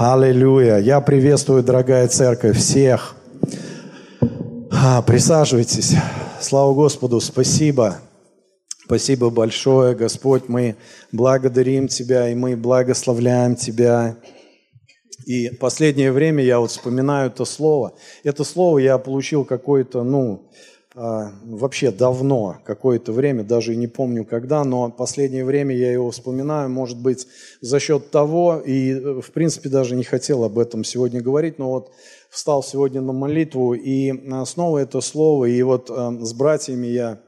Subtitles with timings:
[0.00, 0.78] Аллилуйя.
[0.78, 3.16] Я приветствую, дорогая церковь, всех.
[4.70, 5.96] А, присаживайтесь.
[6.40, 7.96] Слава Господу, спасибо.
[8.84, 10.44] Спасибо большое, Господь.
[10.46, 10.76] Мы
[11.10, 14.16] благодарим Тебя, и мы благословляем Тебя.
[15.26, 17.94] И последнее время я вот вспоминаю это слово.
[18.22, 20.48] Это слово я получил какое-то, ну,
[20.94, 26.70] вообще давно, какое-то время, даже и не помню когда, но последнее время я его вспоминаю,
[26.70, 27.26] может быть,
[27.60, 31.70] за счет того, и э, в принципе даже не хотел об этом сегодня говорить, но
[31.70, 31.92] вот
[32.30, 37.20] встал сегодня на молитву, и а, снова это слово, и вот а, с братьями я,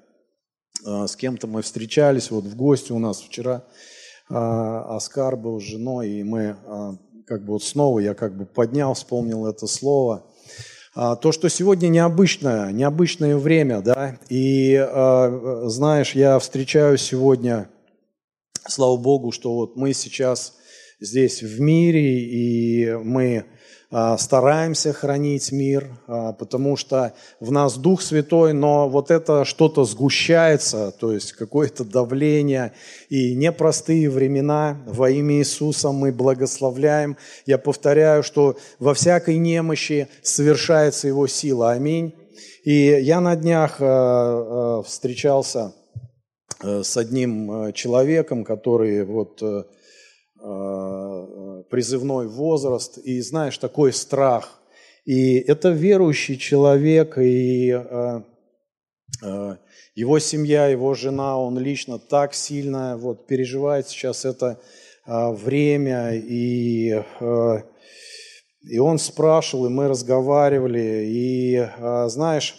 [0.83, 3.65] с кем-то мы встречались, вот в гости у нас вчера
[4.29, 6.57] Оскар был с женой, и мы
[7.27, 10.30] как бы вот снова, я как бы поднял, вспомнил это слово– а,
[10.95, 17.69] то, что сегодня необычное, необычное время, да, и а, знаешь, я встречаю сегодня,
[18.67, 20.55] слава Богу, что вот мы сейчас
[20.99, 23.45] здесь в мире, и мы а,
[23.91, 30.93] стараемся хранить мир, а, потому что в нас Дух Святой, но вот это что-то сгущается,
[30.93, 32.73] то есть какое-то давление
[33.09, 37.17] и непростые времена во имя Иисуса мы благословляем.
[37.47, 41.73] Я повторяю, что во всякой немощи совершается Его сила.
[41.73, 42.15] Аминь.
[42.63, 45.73] И я на днях а, встречался
[46.63, 49.43] э, с одним э, человеком, который вот
[50.43, 51.27] Э,
[51.71, 54.61] призывной возраст, и знаешь, такой страх.
[55.05, 58.21] И это верующий человек, и э,
[59.23, 59.57] э,
[59.95, 64.61] его семья, его жена, он лично так сильно вот, переживает сейчас это
[65.07, 67.03] время, и,
[68.63, 71.69] и он спрашивал, и мы разговаривали, и
[72.09, 72.55] знаешь,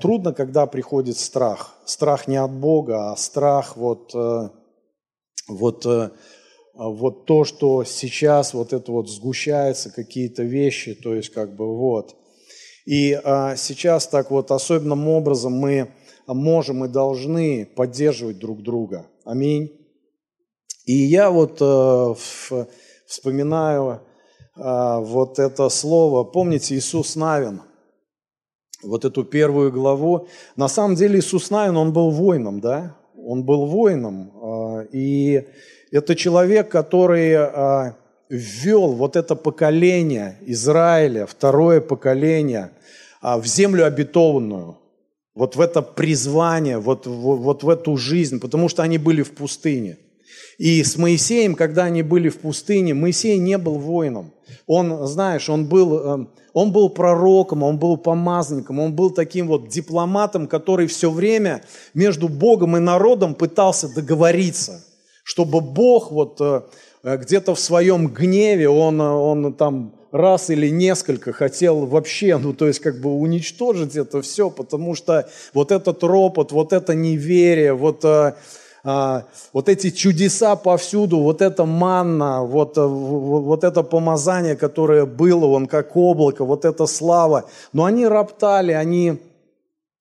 [0.00, 1.74] трудно, когда приходит страх.
[1.84, 4.14] Страх не от Бога, а страх вот,
[5.48, 6.12] вот а
[6.86, 12.14] вот то, что сейчас вот это вот сгущается, какие-то вещи, то есть как бы вот.
[12.86, 15.90] И а, сейчас так вот особенным образом мы
[16.26, 19.06] можем и должны поддерживать друг друга.
[19.24, 19.72] Аминь.
[20.86, 22.14] И я вот э,
[23.06, 24.00] вспоминаю
[24.56, 27.60] э, вот это слово, помните Иисус Навин,
[28.82, 30.28] вот эту первую главу.
[30.56, 32.96] На самом деле Иисус Навин, он был воином, да?
[33.16, 34.32] Он был воином.
[34.32, 35.46] Э, и
[35.90, 37.96] это человек, который а,
[38.28, 42.70] ввел вот это поколение Израиля, второе поколение,
[43.20, 44.78] а, в землю обетованную,
[45.34, 49.32] вот в это призвание, вот, вот, вот в эту жизнь, потому что они были в
[49.32, 49.98] пустыне.
[50.58, 54.32] И с Моисеем, когда они были в пустыне, Моисей не был воином.
[54.66, 59.68] Он, знаешь, он был, э, он был пророком, он был помазанником, он был таким вот
[59.68, 61.62] дипломатом, который все время
[61.94, 64.84] между Богом и народом пытался договориться–
[65.28, 66.62] чтобы Бог вот э,
[67.02, 72.80] где-то в своем гневе, он, он там раз или несколько хотел вообще, ну то есть
[72.80, 78.36] как бы уничтожить это все, потому что вот этот ропот, вот это неверие, вот, а,
[78.84, 85.66] а, вот эти чудеса повсюду, вот это манна, вот, вот это помазание, которое было, он
[85.66, 89.18] как облако, вот эта слава, но они роптали, они,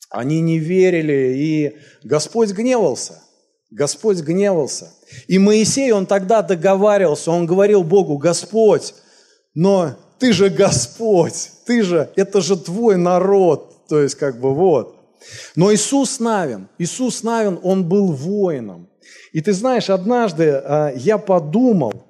[0.09, 3.26] они не верили, и Господь гневался.
[3.69, 4.91] Господь гневался.
[5.27, 8.93] И Моисей, он тогда договаривался, он говорил Богу, Господь,
[9.53, 14.95] но ты же Господь, ты же, это же твой народ, то есть как бы вот.
[15.55, 18.89] Но Иисус Навин, Иисус Навин, он был воином.
[19.33, 22.05] И ты знаешь, однажды а, я подумал,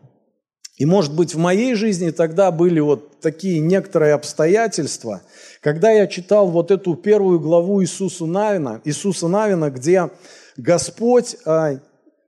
[0.77, 5.21] и может быть в моей жизни тогда были вот такие некоторые обстоятельства,
[5.61, 10.09] когда я читал вот эту первую главу Иисуса Навина, Иисуса Навина, где
[10.57, 11.79] Господь а,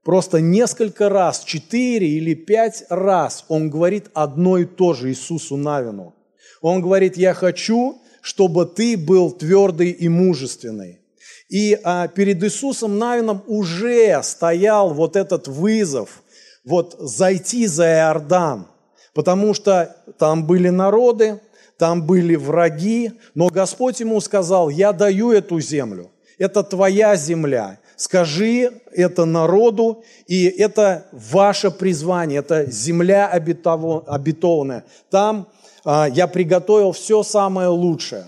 [0.04, 6.16] просто несколько раз, четыре или пять раз, Он говорит одно и то же Иисусу Навину.
[6.62, 11.00] Он говорит, я хочу, чтобы ты был твердый и мужественный.
[11.50, 16.22] И а, перед Иисусом Навином уже стоял вот этот вызов,
[16.64, 18.68] вот зайти за Иордан,
[19.16, 21.40] потому что там были народы,
[21.78, 28.72] там были враги, но Господь ему сказал, я даю эту землю, это твоя земля, Скажи
[28.94, 34.86] это народу, и это ваше призвание, это земля обетованная.
[35.10, 35.50] Там
[35.84, 38.28] а, я приготовил все самое лучшее.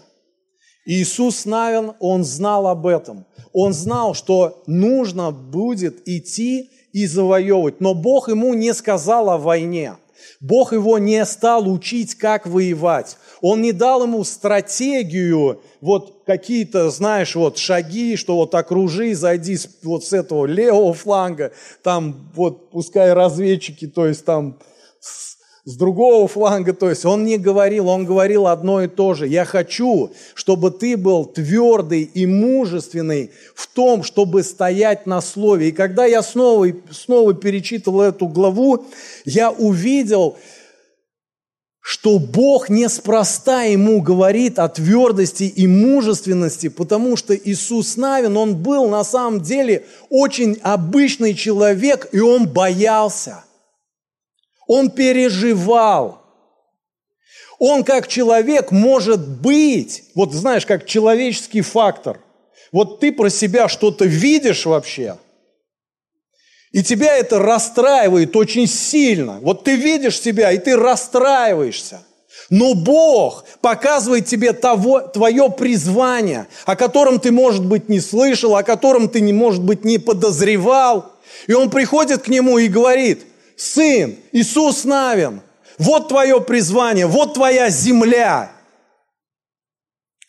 [0.85, 3.25] Иисус Навин, он знал об этом.
[3.53, 7.79] Он знал, что нужно будет идти и завоевывать.
[7.79, 9.95] Но Бог ему не сказал о войне.
[10.39, 13.17] Бог его не стал учить, как воевать.
[13.41, 20.05] Он не дал ему стратегию, вот какие-то, знаешь, вот шаги, что вот окружи, зайди вот
[20.05, 21.51] с этого левого фланга,
[21.83, 24.57] там вот пускай разведчики, то есть там
[25.63, 29.27] с другого фланга, то есть он не говорил, он говорил одно и то же.
[29.27, 35.69] Я хочу, чтобы ты был твердый и мужественный в том, чтобы стоять на слове.
[35.69, 38.85] И когда я снова, снова перечитывал эту главу,
[39.23, 40.35] я увидел,
[41.79, 48.89] что Бог неспроста ему говорит о твердости и мужественности, потому что Иисус Навин, он был
[48.89, 53.43] на самом деле очень обычный человек, и он боялся–
[54.71, 56.21] он переживал.
[57.59, 62.21] Он как человек может быть, вот знаешь, как человеческий фактор.
[62.71, 65.17] Вот ты про себя что-то видишь вообще,
[66.71, 69.39] и тебя это расстраивает очень сильно.
[69.41, 71.99] Вот ты видишь себя, и ты расстраиваешься.
[72.49, 78.63] Но Бог показывает тебе того, твое призвание, о котором ты, может быть, не слышал, о
[78.63, 81.11] котором ты, может быть, не подозревал.
[81.47, 83.25] И Он приходит к нему и говорит,
[83.55, 85.41] Сын, Иисус Навин,
[85.77, 88.51] вот твое призвание, вот твоя земля.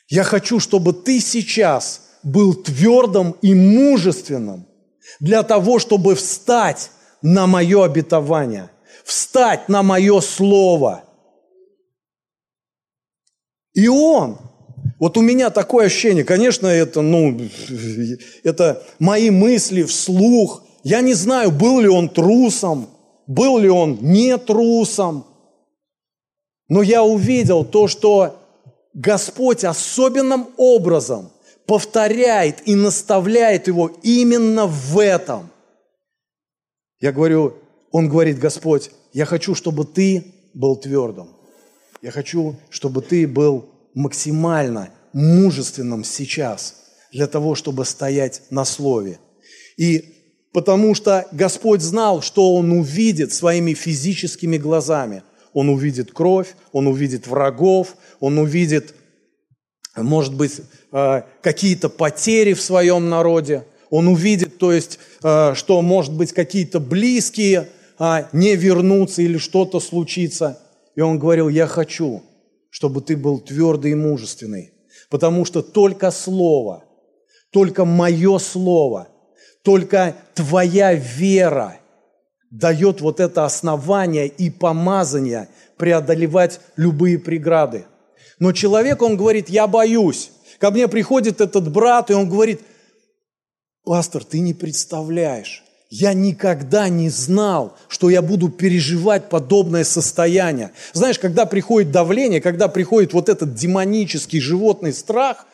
[0.09, 4.67] Я хочу, чтобы ты сейчас был твердым и мужественным
[5.21, 6.91] для того, чтобы встать
[7.23, 8.71] на мое обетование,
[9.05, 11.05] встать на мое слово.
[13.75, 14.39] И он,
[14.99, 17.41] вот у меня такое ощущение, конечно, это, ну,
[18.45, 20.63] это мои мысли вслух.
[20.85, 22.89] Я не знаю, был ли он трусом,
[23.27, 25.27] был ли он не трусом.
[26.69, 28.39] Но я увидел то, что
[28.95, 31.31] Господь особенным образом
[31.67, 35.51] повторяет и наставляет его именно в этом.
[37.01, 37.55] Я говорю,
[37.91, 41.29] он говорит, Господь, я хочу, чтобы ты был твердым.
[42.01, 46.77] Я хочу, чтобы ты был максимально мужественным сейчас
[47.13, 49.19] для того, чтобы стоять на слове.
[49.77, 50.22] И
[50.53, 55.23] потому что Господь знал, что Он увидит своими физическими глазами.
[55.53, 58.95] Он увидит кровь, Он увидит врагов, Он увидит,
[59.97, 60.61] может быть,
[60.93, 63.65] э, какие-то потери в своем народе.
[63.91, 67.69] Он увидит, то есть, э, что, может быть, какие-то близкие
[67.99, 70.59] а, не вернутся или что-то случится.
[70.97, 72.23] И он говорил, я хочу,
[72.71, 74.73] чтобы ты был твердый и мужественный,
[75.09, 76.85] потому что только Слово,
[77.51, 79.09] только мое Слово–
[79.63, 81.79] только твоя вера
[82.51, 87.87] дает вот это основание и помазание преодолевать любые преграды.
[88.39, 90.33] Но человек, он говорит, я боюсь.
[90.59, 92.61] Ко мне приходит этот брат, и он говорит,
[93.85, 100.73] пастор, ты не представляешь, я никогда не знал, что я буду переживать подобное состояние.
[100.93, 105.47] Знаешь, когда приходит давление, когда приходит вот этот демонический животный страх,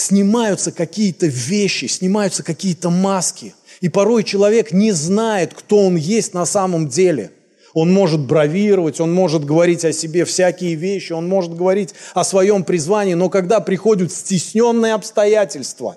[0.00, 3.54] снимаются какие-то вещи, снимаются какие-то маски.
[3.80, 7.30] И порой человек не знает, кто он есть на самом деле.
[7.72, 12.64] Он может бравировать, он может говорить о себе всякие вещи, он может говорить о своем
[12.64, 15.96] призвании, но когда приходят стесненные обстоятельства,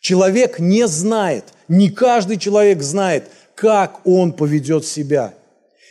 [0.00, 5.34] человек не знает, не каждый человек знает, как он поведет себя.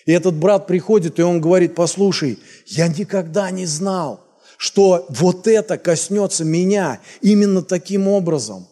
[0.05, 4.22] И этот брат приходит, и он говорит, послушай, я никогда не знал,
[4.63, 8.65] что вот это коснется меня именно таким образом.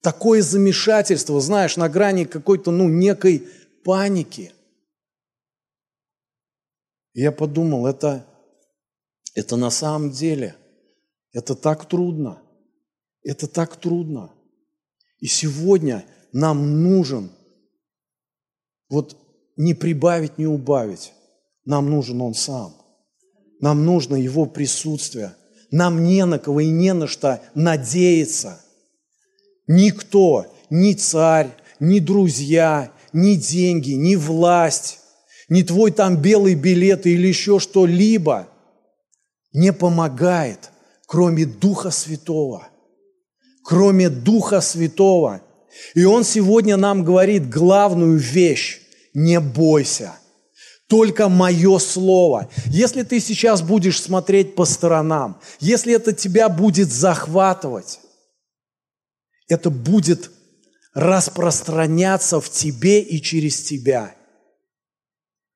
[0.00, 3.48] Такое замешательство, знаешь, на грани какой-то, ну, некой
[3.82, 4.52] паники.
[7.12, 8.24] Я подумал, это,
[9.34, 10.54] это на самом деле,
[11.32, 12.40] это так трудно.
[13.24, 14.32] Это так трудно.
[15.18, 17.32] И сегодня нам нужен
[18.88, 19.16] вот
[19.56, 21.12] не прибавить, не убавить.
[21.64, 22.75] Нам нужен Он сам.
[23.60, 25.34] Нам нужно Его присутствие.
[25.70, 28.60] Нам не на кого и не на что надеяться.
[29.66, 35.00] Никто, ни царь, ни друзья, ни деньги, ни власть,
[35.48, 38.48] ни твой там белый билет или еще что-либо
[39.52, 40.70] не помогает,
[41.06, 42.68] кроме Духа Святого.
[43.64, 45.42] Кроме Духа Святого.
[45.94, 48.80] И Он сегодня нам говорит главную вещь–
[49.14, 50.14] не бойся–
[50.88, 52.48] только мое слово.
[52.66, 58.00] Если ты сейчас будешь смотреть по сторонам, если это тебя будет захватывать,
[59.48, 60.30] это будет
[60.94, 64.14] распространяться в тебе и через тебя.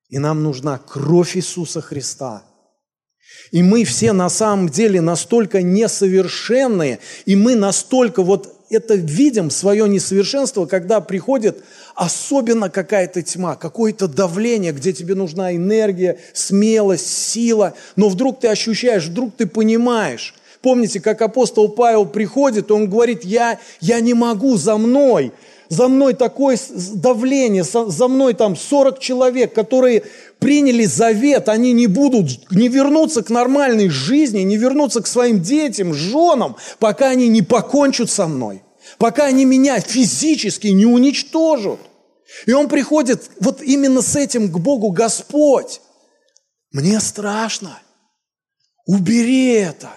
[0.09, 2.43] И нам нужна кровь Иисуса Христа.
[3.51, 9.87] И мы все на самом деле настолько несовершенные, и мы настолько вот это видим, свое
[9.87, 11.63] несовершенство, когда приходит
[11.95, 19.05] особенно какая-то тьма, какое-то давление, где тебе нужна энергия, смелость, сила, но вдруг ты ощущаешь,
[19.05, 20.33] вдруг ты понимаешь.
[20.61, 25.31] Помните, как апостол Павел приходит, он говорит, я, я не могу за мной,
[25.71, 26.59] за мной такое
[26.95, 30.03] давление, за мной там 40 человек, которые
[30.39, 35.93] приняли завет, они не будут, не вернутся к нормальной жизни, не вернутся к своим детям,
[35.93, 38.63] женам, пока они не покончат со мной,
[38.97, 41.79] пока они меня физически не уничтожат.
[42.45, 45.79] И он приходит вот именно с этим к Богу, Господь,
[46.73, 47.79] мне страшно,
[48.85, 49.89] убери это.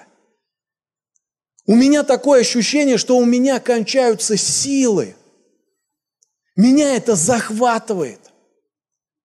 [1.66, 5.16] У меня такое ощущение, что у меня кончаются силы.
[6.56, 8.20] Меня это захватывает.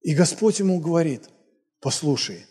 [0.01, 1.29] И Господь ему говорит,
[1.79, 2.45] послушай,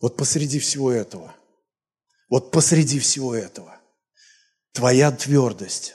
[0.00, 1.34] вот посреди всего этого,
[2.28, 3.80] вот посреди всего этого,
[4.72, 5.94] твоя твердость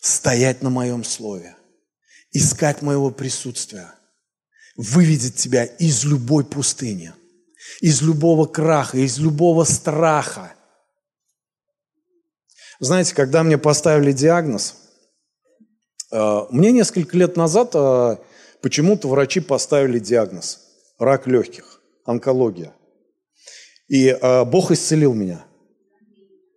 [0.00, 1.56] стоять на моем слове,
[2.32, 3.94] искать моего присутствия,
[4.76, 7.12] выведет тебя из любой пустыни,
[7.80, 10.54] из любого краха, из любого страха.
[12.80, 14.74] Знаете, когда мне поставили диагноз–
[16.10, 18.16] Э, мне несколько лет назад э,
[18.62, 20.60] почему-то врачи поставили диагноз–
[20.98, 22.72] рак легких, онкология.
[23.88, 25.44] И э, Бог исцелил меня.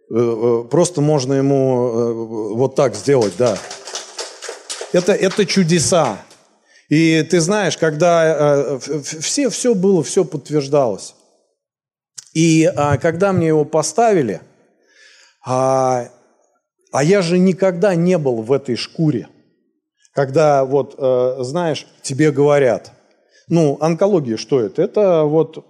[0.10, 3.58] Просто можно ему вот так сделать, да.
[4.92, 6.18] Это, это чудеса.
[6.90, 11.16] И ты знаешь, когда все, все было, все подтверждалось.
[12.34, 12.70] И
[13.02, 14.42] когда мне его поставили,
[15.46, 16.10] а,
[16.92, 19.28] а я же никогда не был в этой шкуре–
[20.14, 22.92] когда вот, э, знаешь, тебе говорят,
[23.48, 24.82] ну, онкология что это?
[24.82, 25.66] Это вот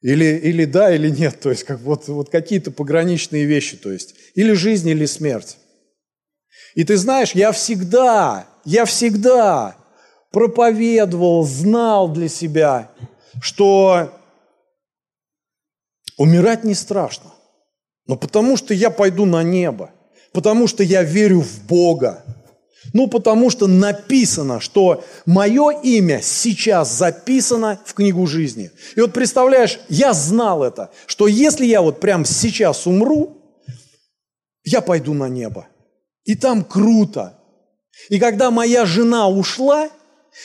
[0.00, 4.14] или, или да, или нет, то есть как вот, вот какие-то пограничные вещи, то есть
[4.34, 5.58] или жизнь, или смерть.
[6.74, 9.76] И ты знаешь, я всегда, я всегда
[10.30, 12.90] проповедовал, знал для себя,
[13.40, 14.12] что
[16.18, 17.32] умирать не страшно,
[18.06, 19.90] но потому что я пойду на небо.
[20.32, 22.22] Потому что я верю в Бога.
[22.92, 28.70] Ну, потому что написано, что мое имя сейчас записано в книгу жизни.
[28.96, 33.36] И вот представляешь, я знал это, что если я вот прямо сейчас умру,
[34.64, 35.66] я пойду на небо.
[36.24, 37.38] И там круто.
[38.10, 39.88] И когда моя жена ушла,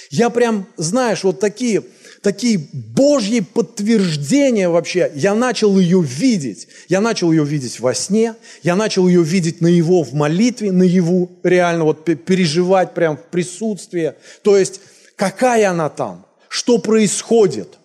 [0.10, 1.84] я прям, знаешь, вот такие
[2.24, 5.12] такие Божьи подтверждения вообще.
[5.13, 6.68] Я начал ее видеть.
[6.88, 10.84] Я начал ее видеть во сне, я начал ее видеть на его в молитве, на
[10.84, 14.13] его реально вот переживать прям в присутствии.
[14.42, 14.80] То есть,
[15.15, 17.77] какая она там, что происходит.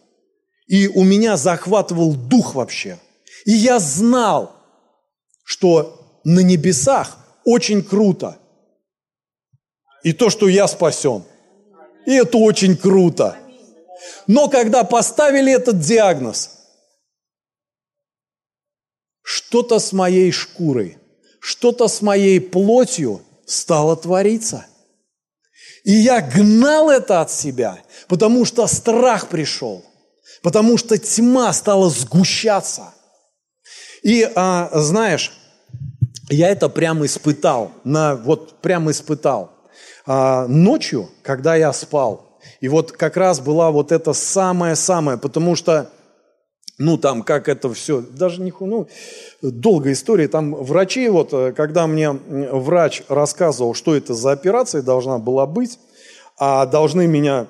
[0.68, 2.98] И у меня захватывал дух вообще.
[3.44, 4.54] И я знал,
[5.42, 8.38] что на небесах очень круто.
[10.04, 11.24] И то, что я спасен.
[12.06, 13.36] И это очень круто.
[14.26, 16.50] Но когда поставили этот диагноз,
[19.22, 20.98] что-то с моей шкурой,
[21.40, 24.66] что-то с моей плотью стало твориться.
[25.84, 27.78] И я гнал это от себя,
[28.08, 29.84] потому что страх пришел,
[30.42, 32.94] потому что тьма стала сгущаться.
[34.02, 35.32] И а, знаешь,
[36.28, 39.52] я это прямо испытал, на, вот прямо испытал.
[40.06, 42.27] А, ночью, когда я спал,
[42.60, 45.90] и вот как раз была вот это самое-самое, потому что,
[46.78, 48.88] ну там, как это все, даже не, ну,
[49.42, 55.18] долгая история, там врачи, вот, э, когда мне врач рассказывал, что это за операция должна
[55.18, 55.78] была быть,
[56.36, 57.46] а должны меня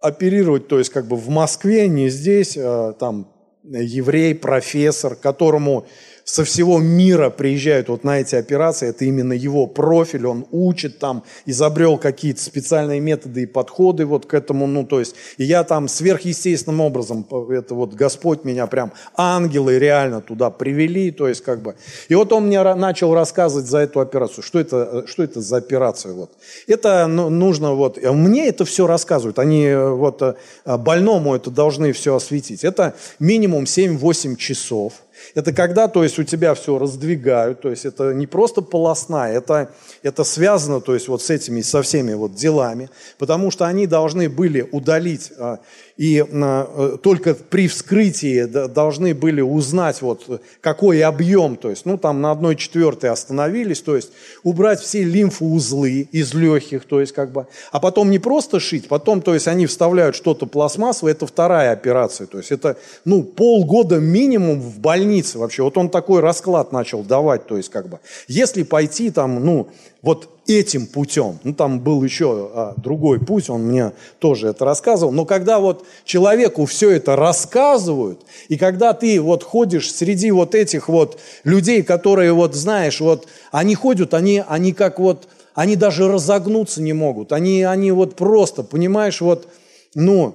[0.00, 3.28] оперировать, то есть как бы в Москве, не здесь, а, там
[3.62, 5.86] еврей, профессор, которому
[6.24, 11.24] со всего мира приезжают вот на эти операции, это именно его профиль, он учит там,
[11.46, 15.88] изобрел какие-то специальные методы и подходы вот к этому, ну, то есть, и я там
[15.88, 21.74] сверхъестественным образом, это вот Господь меня прям, ангелы реально туда привели, то есть, как бы,
[22.08, 26.12] и вот он мне начал рассказывать за эту операцию, что это, что это за операция,
[26.12, 26.30] вот.
[26.66, 32.64] Это ну, нужно, вот, мне это все рассказывают, они вот больному это должны все осветить,
[32.64, 34.94] это минимум 7-8 часов,
[35.34, 39.70] это когда, то есть, у тебя все раздвигают, то есть, это не просто полостная, это,
[40.02, 44.28] это связано, то есть, вот с этими, со всеми вот делами, потому что они должны
[44.28, 45.58] были удалить а,
[45.96, 52.20] и э, только при вскрытии должны были узнать, вот, какой объем, то есть, ну, там
[52.20, 54.10] на одной четвертой остановились, то есть,
[54.42, 59.20] убрать все лимфоузлы из легких, то есть, как бы, а потом не просто шить, потом,
[59.20, 64.60] то есть, они вставляют что-то пластмассовое, это вторая операция, то есть, это, ну, полгода минимум
[64.60, 65.62] в больнице, вообще.
[65.62, 69.68] Вот он такой расклад начал давать, то есть как бы, если пойти там, ну,
[70.02, 75.12] вот этим путем, ну, там был еще а, другой путь, он мне тоже это рассказывал,
[75.12, 80.88] но когда вот человеку все это рассказывают, и когда ты вот ходишь среди вот этих
[80.88, 86.82] вот людей, которые вот, знаешь, вот, они ходят, они, они как вот, они даже разогнуться
[86.82, 89.46] не могут, они, они вот просто, понимаешь, вот,
[89.94, 90.34] ну,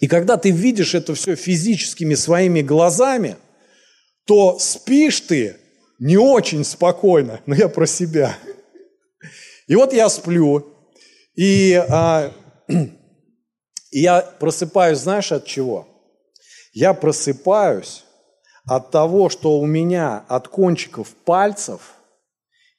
[0.00, 3.36] и когда ты видишь это все физическими своими глазами,
[4.26, 5.56] то спишь ты
[5.98, 8.36] не очень спокойно, но я про себя.
[9.66, 10.66] И вот я сплю,
[11.34, 12.30] и а,
[13.90, 15.88] я просыпаюсь, знаешь, от чего?
[16.72, 18.04] Я просыпаюсь
[18.66, 21.94] от того, что у меня от кончиков пальцев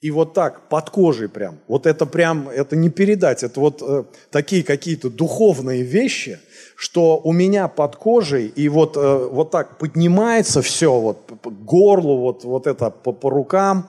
[0.01, 4.03] и вот так под кожей прям, вот это прям, это не передать, это вот э,
[4.29, 6.39] такие какие-то духовные вещи–
[6.75, 12.17] что у меня под кожей и вот, э, вот так поднимается все, вот по горлу,
[12.17, 13.87] вот, вот это по, по рукам.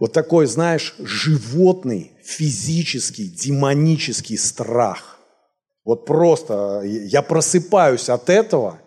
[0.00, 5.18] Вот такой, знаешь, животный, физический, демонический страх.
[5.84, 8.80] Вот просто я просыпаюсь от этого,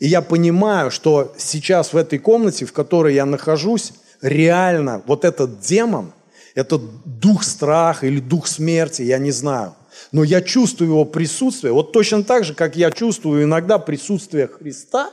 [0.00, 3.92] и я понимаю, что сейчас в этой комнате, в которой я нахожусь,
[4.22, 6.12] реально вот этот демон,
[6.54, 9.74] этот дух страха или дух смерти, я не знаю–
[10.12, 11.72] но я чувствую его присутствие.
[11.72, 15.10] Вот точно так же, как я чувствую иногда присутствие Христа,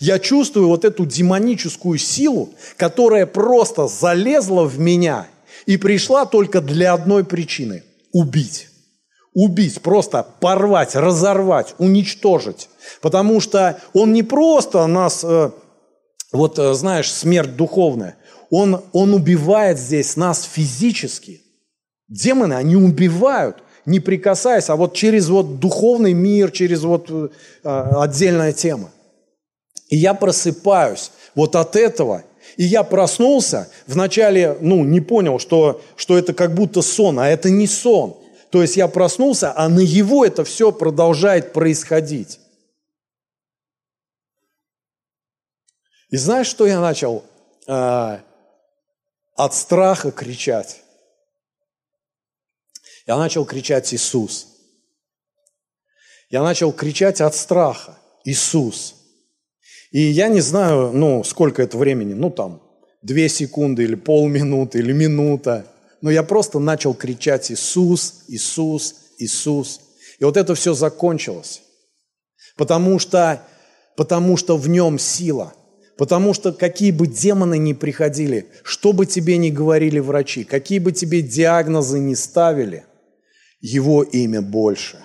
[0.00, 5.26] я чувствую вот эту демоническую силу, которая просто залезла в меня
[5.66, 7.82] и пришла только для одной причины–
[8.12, 8.68] убить.
[9.34, 12.68] Убить, просто порвать, разорвать, уничтожить.
[13.00, 15.50] Потому что он не просто нас, э,
[16.32, 18.16] вот э, знаешь, смерть духовная,
[18.50, 21.42] он, он убивает здесь нас физически.
[22.08, 23.58] Демоны, они убивают
[23.88, 27.28] не прикасаясь, а вот через вот духовный мир, через вот э,
[27.62, 28.90] отдельная тема.
[29.88, 32.24] И я просыпаюсь вот от этого,
[32.56, 37.50] и я проснулся, вначале, ну, не понял, что, что это как будто сон, а это
[37.50, 38.16] не сон.
[38.50, 42.40] То есть я проснулся, а на его это все продолжает происходить.
[46.10, 47.24] И знаешь, что я начал?
[47.66, 48.20] А,
[49.36, 50.82] от страха кричать.
[53.06, 54.48] Я начал кричать «Иисус».
[56.30, 58.97] Я начал кричать от страха «Иисус».
[59.90, 62.62] И я не знаю, ну, сколько это времени, ну, там,
[63.02, 65.66] две секунды или полминуты или минута.
[66.00, 69.80] Но я просто начал кричать «Иисус, Иисус, Иисус».
[70.18, 71.62] И вот это все закончилось.
[72.56, 73.42] Потому что,
[73.96, 75.54] потому что в нем сила.
[75.96, 80.92] Потому что какие бы демоны ни приходили, что бы тебе ни говорили врачи, какие бы
[80.92, 82.84] тебе диагнозы ни ставили,
[83.60, 84.98] его имя больше.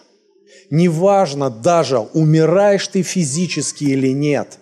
[0.69, 4.59] Неважно даже, умираешь ты физически или нет,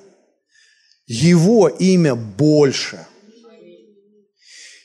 [1.13, 3.05] Его имя больше.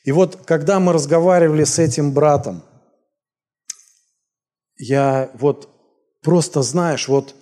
[0.03, 2.65] И вот, когда мы разговаривали с этим братом,
[4.77, 5.69] я вот
[6.23, 7.37] просто, знаешь, вот,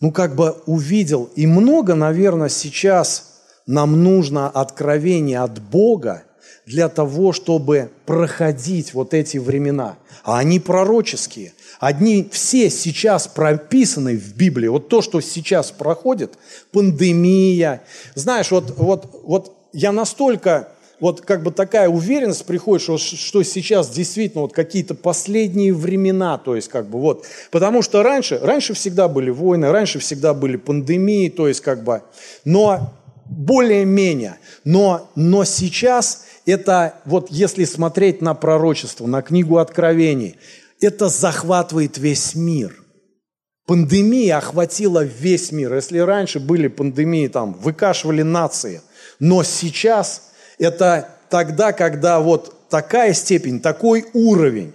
[0.00, 6.24] ну как бы увидел, и много, наверное, сейчас нам нужно откровение от Бога
[6.66, 11.52] для того, чтобы проходить вот эти времена– а они пророческие.
[11.78, 14.68] Одни все сейчас прописаны в Библии.
[14.68, 16.32] Вот то, что сейчас проходит,
[16.72, 17.82] пандемия.
[18.14, 23.90] Знаешь, вот, вот, вот я настолько, вот как бы такая уверенность приходит, что, что сейчас
[23.90, 27.26] действительно вот какие-то последние времена, то есть как бы вот.
[27.50, 32.00] Потому что раньше, раньше всегда были войны, раньше всегда были пандемии, то есть как бы,
[32.46, 32.94] но
[33.26, 34.36] более-менее.
[34.64, 40.36] Но, но сейчас это вот если смотреть на пророчество, на книгу Откровений,
[40.80, 42.76] это захватывает весь мир.
[43.66, 45.74] Пандемия охватила весь мир.
[45.74, 48.82] Если раньше были пандемии, там, выкашивали нации,
[49.18, 54.72] но сейчас это тогда, когда вот такая степень, такой уровень,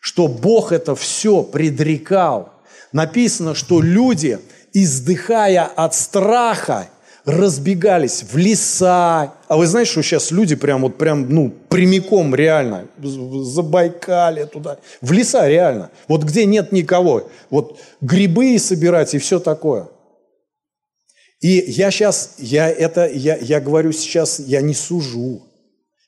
[0.00, 2.52] что Бог это все предрекал.
[2.92, 4.38] Написано, что люди,
[4.72, 6.88] издыхая от страха,
[7.24, 9.34] разбегались в леса.
[9.48, 15.12] А вы знаете, что сейчас люди прям вот прям, ну, прямиком реально, Забайкале туда, в
[15.12, 15.90] леса реально.
[16.06, 17.30] Вот где нет никого.
[17.50, 19.88] Вот грибы собирать и все такое.
[21.40, 25.42] И я сейчас, я это, я, я говорю сейчас, я не сужу.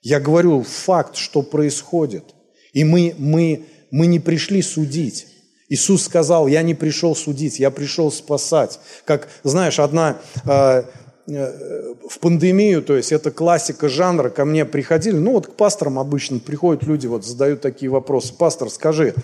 [0.03, 2.25] Я говорю факт, что происходит.
[2.73, 5.27] И мы, мы, мы не пришли судить.
[5.69, 8.79] Иисус сказал, я не пришел судить, я пришел спасать.
[9.05, 10.85] Как, знаешь, одна Э,
[11.27, 16.39] в пандемию, то есть это классика жанра, ко мне приходили, ну вот к пасторам обычно
[16.39, 18.33] приходят люди, вот задают такие вопросы.
[18.33, 19.15] Пастор, скажи,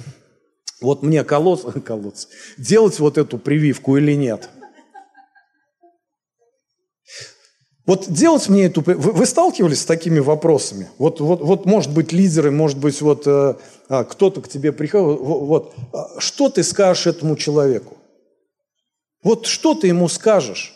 [0.81, 2.27] вот мне колодц, колодц,
[2.59, 4.49] делать вот эту прививку или нет?
[7.85, 8.81] Вот делать мне эту...
[8.81, 10.89] Вы, вы сталкивались с такими вопросами?
[10.99, 13.55] Вот, вот, вот может быть лидеры, может быть вот э,
[13.89, 15.21] а, кто-то к тебе приходит.
[15.21, 17.97] Вот, вот а, что ты скажешь этому человеку?
[19.25, 20.75] Вот что ты ему скажешь?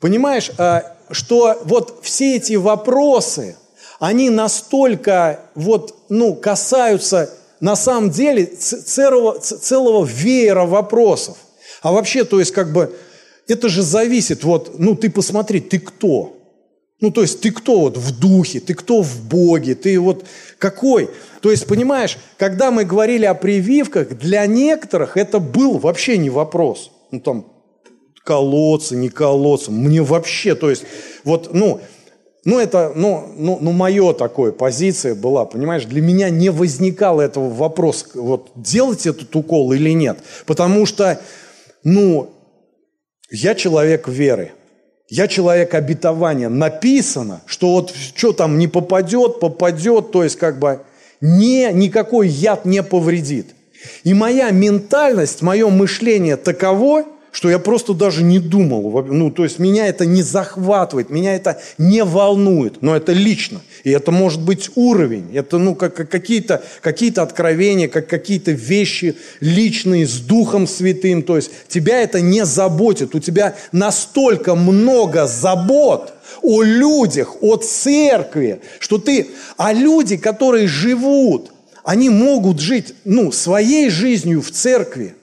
[0.00, 3.56] Понимаешь, а, что вот все эти вопросы,
[3.98, 11.36] они настолько вот, ну, касаются на самом деле целого, целого веера вопросов.
[11.82, 12.96] А вообще, то есть как бы
[13.46, 16.36] это же зависит, вот, ну ты посмотри, ты кто?
[17.00, 20.26] Ну, то есть ты кто вот в духе, ты кто в Боге, ты вот
[20.58, 21.08] какой?
[21.40, 26.90] То есть, понимаешь, когда мы говорили о прививках, для некоторых это был вообще не вопрос.
[27.10, 27.46] Ну, там,
[28.24, 29.70] колоться, не колоться.
[29.70, 30.84] Мне вообще, то есть,
[31.24, 31.80] вот, ну,
[32.44, 37.50] ну, это, ну, ну, ну, мое такое позиция была, понимаешь, для меня не возникало этого
[37.50, 40.18] вопроса, вот, делать этот укол или нет.
[40.46, 41.20] Потому что,
[41.84, 42.30] ну,
[43.30, 44.52] я человек веры.
[45.08, 46.48] Я человек обетования.
[46.48, 50.82] Написано, что вот что там не попадет, попадет, то есть как бы
[51.20, 53.48] не, никакой яд не повредит.
[54.04, 59.04] И моя ментальность, мое мышление таково, что я просто даже не думал.
[59.04, 63.60] Ну, то есть меня это не захватывает, меня это не волнует, но это лично.
[63.84, 69.16] И это может быть уровень, это ну, как, как какие-то какие откровения, как какие-то вещи
[69.40, 71.22] личные с Духом Святым.
[71.22, 76.12] То есть тебя это не заботит, у тебя настолько много забот
[76.42, 81.52] о людях, о церкви, что ты, а люди, которые живут,
[81.84, 85.14] они могут жить ну, своей жизнью в церкви,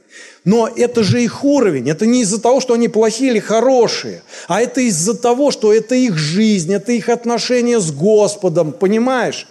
[0.47, 1.89] но это же их уровень.
[1.89, 5.93] Это не из-за того, что они плохие или хорошие, а это из-за того, что это
[5.93, 9.45] их жизнь, это их отношения с Господом, понимаешь?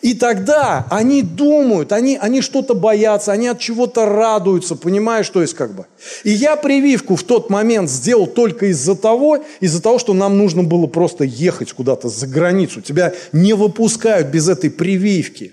[0.00, 5.52] И тогда они думают, они, они что-то боятся, они от чего-то радуются, понимаешь, что есть
[5.52, 5.84] как бы.
[6.24, 10.62] И я прививку в тот момент сделал только из-за того, из-за того, что нам нужно
[10.62, 12.80] было просто ехать куда-то за границу.
[12.80, 15.52] Тебя не выпускают без этой прививки.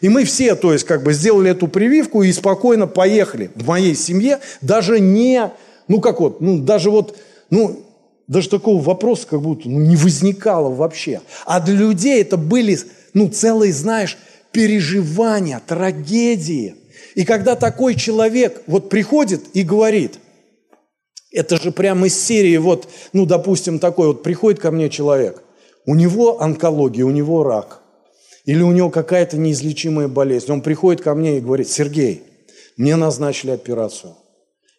[0.00, 3.50] И мы все, то есть, как бы сделали эту прививку и спокойно поехали.
[3.54, 5.50] В моей семье даже не,
[5.88, 7.16] ну как вот, ну даже вот,
[7.50, 7.84] ну
[8.26, 11.20] даже такого вопроса как будто ну, не возникало вообще.
[11.44, 12.78] А для людей это были,
[13.14, 14.16] ну целые, знаешь,
[14.52, 16.76] переживания, трагедии.
[17.14, 20.18] И когда такой человек вот приходит и говорит,
[21.30, 25.42] это же прямо из серии, вот, ну, допустим, такой вот, приходит ко мне человек,
[25.86, 27.81] у него онкология, у него рак.
[28.44, 30.50] Или у него какая-то неизлечимая болезнь.
[30.50, 32.22] Он приходит ко мне и говорит, Сергей,
[32.76, 34.16] мне назначили операцию.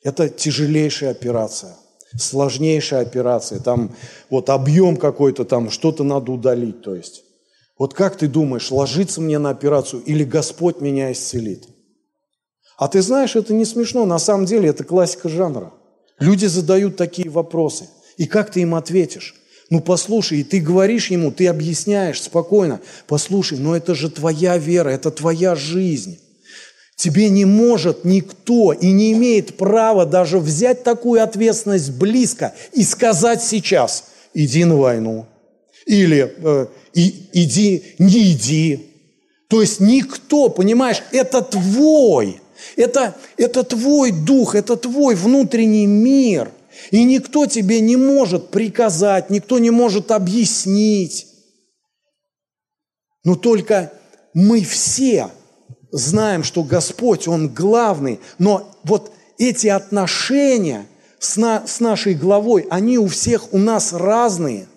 [0.04, 1.78] Это тяжелейшая операция,
[2.18, 3.60] сложнейшая операция.
[3.60, 3.96] Там
[4.30, 6.82] вот объем какой-то, там что-то надо удалить.
[6.82, 7.24] То есть,
[7.78, 11.68] вот как ты думаешь, ложиться мне на операцию или Господь меня исцелит?
[12.78, 15.72] А ты знаешь, это не смешно, на самом деле это классика жанра.
[16.20, 17.88] Люди задают такие вопросы.
[18.18, 19.36] И как ты им ответишь?
[19.70, 24.90] Ну послушай, и ты говоришь ему, ты объясняешь спокойно, послушай, но это же твоя вера,
[24.90, 26.20] это твоя жизнь.
[26.96, 33.42] Тебе не может никто и не имеет права даже взять такую ответственность близко и сказать
[33.42, 35.26] сейчас, иди на войну.
[35.86, 38.92] Или э, и, иди, не иди.
[39.48, 42.40] То есть никто, понимаешь, это твой,
[42.76, 46.52] это, это твой дух, это твой внутренний мир–
[46.92, 51.28] и никто тебе не может приказать, никто не может объяснить.
[53.24, 53.94] Но только
[54.34, 55.30] мы все
[55.92, 58.20] знаем, что Господь, Он главный.
[58.38, 60.88] Но вот эти отношения
[61.20, 64.68] с, на, с нашей главой, они у всех у нас разные.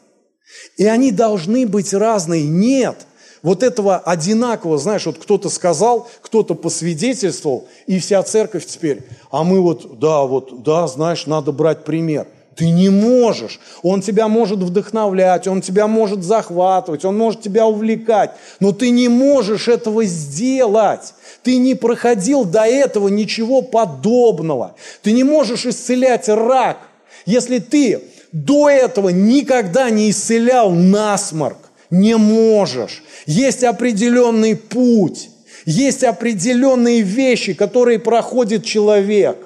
[0.76, 2.46] И они должны быть разные.
[2.46, 3.06] Нет–
[3.46, 9.60] вот этого одинаково, знаешь, вот кто-то сказал, кто-то посвидетельствовал, и вся церковь теперь, а мы
[9.60, 12.26] вот, да, вот, да, знаешь, надо брать пример.
[12.56, 13.60] Ты не можешь.
[13.84, 19.08] Он тебя может вдохновлять, он тебя может захватывать, он может тебя увлекать, но ты не
[19.08, 21.14] можешь этого сделать.
[21.44, 24.74] Ты не проходил до этого ничего подобного.
[25.02, 26.78] Ты не можешь исцелять рак,
[27.26, 31.65] если ты до этого никогда не исцелял насморк.
[31.90, 33.02] Не можешь.
[33.26, 35.30] Есть определенный путь,
[35.64, 39.38] есть определенные вещи, которые проходит человек.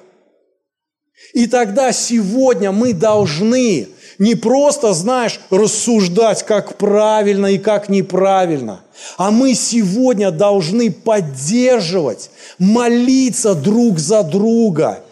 [1.35, 8.83] И тогда сегодня мы должны не просто, знаешь, рассуждать, как правильно и как неправильно,
[9.17, 15.03] а мы сегодня должны поддерживать, молиться друг за друга,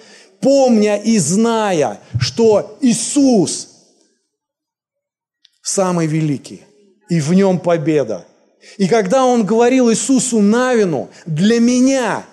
[0.40, 3.68] помня и зная, что Иисус
[5.62, 6.62] самый великий,
[7.08, 8.26] и в нем победа.
[8.76, 12.24] И когда он говорил Иисусу Навину, для меня,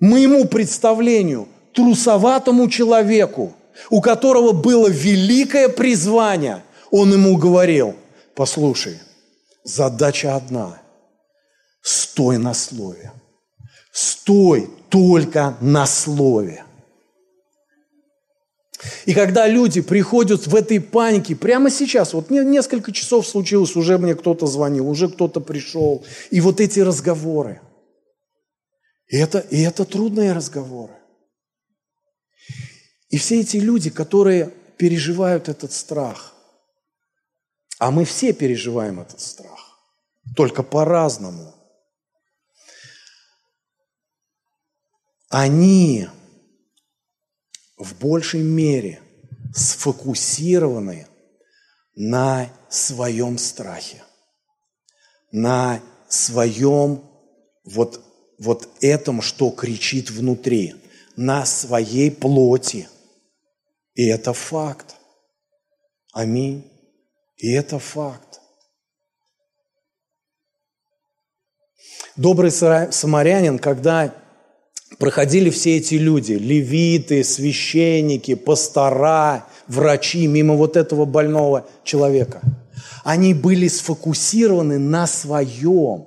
[0.00, 3.54] моему представлению, трусоватому человеку,
[3.90, 7.96] у которого было великое призвание, Он ему говорил,
[8.34, 9.00] послушай,
[9.64, 10.80] задача одна–
[11.82, 13.12] стой на слове.
[13.92, 16.64] Стой только на слове.
[19.06, 24.14] И когда люди приходят в этой панике, прямо сейчас, вот несколько часов случилось, уже мне
[24.14, 27.60] кто-то звонил, уже кто-то пришел, и вот эти разговоры.
[29.06, 30.94] И это, и это трудные разговоры.
[33.08, 36.34] И все эти люди, которые переживают этот страх,
[37.78, 39.78] а мы все переживаем этот страх,
[40.36, 41.54] только по-разному,
[45.28, 46.08] они
[47.76, 49.00] в большей мере
[49.54, 51.06] сфокусированы
[51.94, 54.02] на своем страхе,
[55.32, 57.02] на своем
[57.64, 58.00] вот,
[58.38, 60.74] вот этом, что кричит внутри,
[61.16, 62.88] на своей плоти.
[63.94, 64.96] И это факт.
[66.12, 66.70] Аминь.
[67.36, 68.40] И это факт.
[72.16, 74.14] Добрый самарянин, когда
[74.98, 82.40] проходили все эти люди, левиты, священники, пастора, врачи, мимо вот этого больного человека.
[83.02, 86.06] Они были сфокусированы на своем.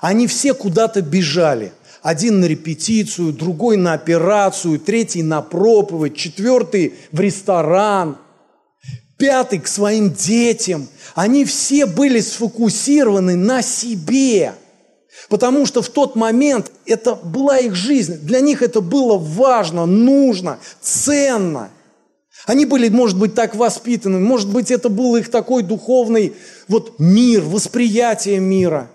[0.00, 1.72] Они все куда-то бежали.
[2.02, 8.18] Один на репетицию, другой на операцию, третий на проповедь, четвертый в ресторан,
[9.16, 10.86] пятый к своим детям.
[11.14, 14.54] Они все были сфокусированы на себе–
[15.28, 18.18] Потому что в тот момент это была их жизнь.
[18.22, 21.70] Для них это было важно, нужно, ценно.
[22.46, 26.34] Они были, может быть, так воспитаны, может быть, это был их такой духовный
[26.68, 28.90] вот мир, восприятие мира.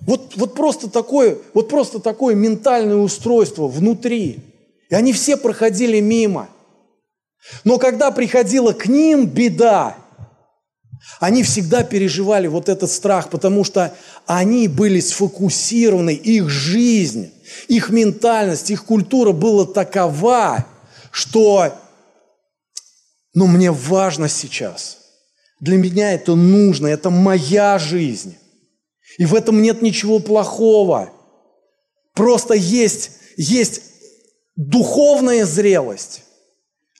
[0.00, 4.38] Вот, вот, просто такое, вот просто такое ментальное устройство внутри.
[4.90, 6.48] И они все проходили мимо.
[7.64, 9.96] Но когда приходила к ним беда,
[11.20, 13.94] они всегда переживали вот этот страх, потому что
[14.26, 17.32] они были сфокусированы, их жизнь,
[17.66, 20.66] их ментальность, их культура была такова,
[21.10, 21.74] что,
[23.34, 24.98] ну, мне важно сейчас.
[25.60, 28.36] Для меня это нужно, это моя жизнь.
[29.18, 31.10] И в этом нет ничего плохого.
[32.14, 33.82] Просто есть, есть
[34.54, 36.22] духовная зрелость,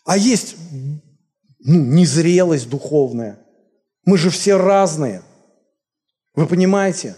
[0.04, 0.56] а есть
[1.60, 3.38] ну, незрелость духовная–
[4.08, 5.20] мы же все разные.
[6.34, 7.14] Вы понимаете?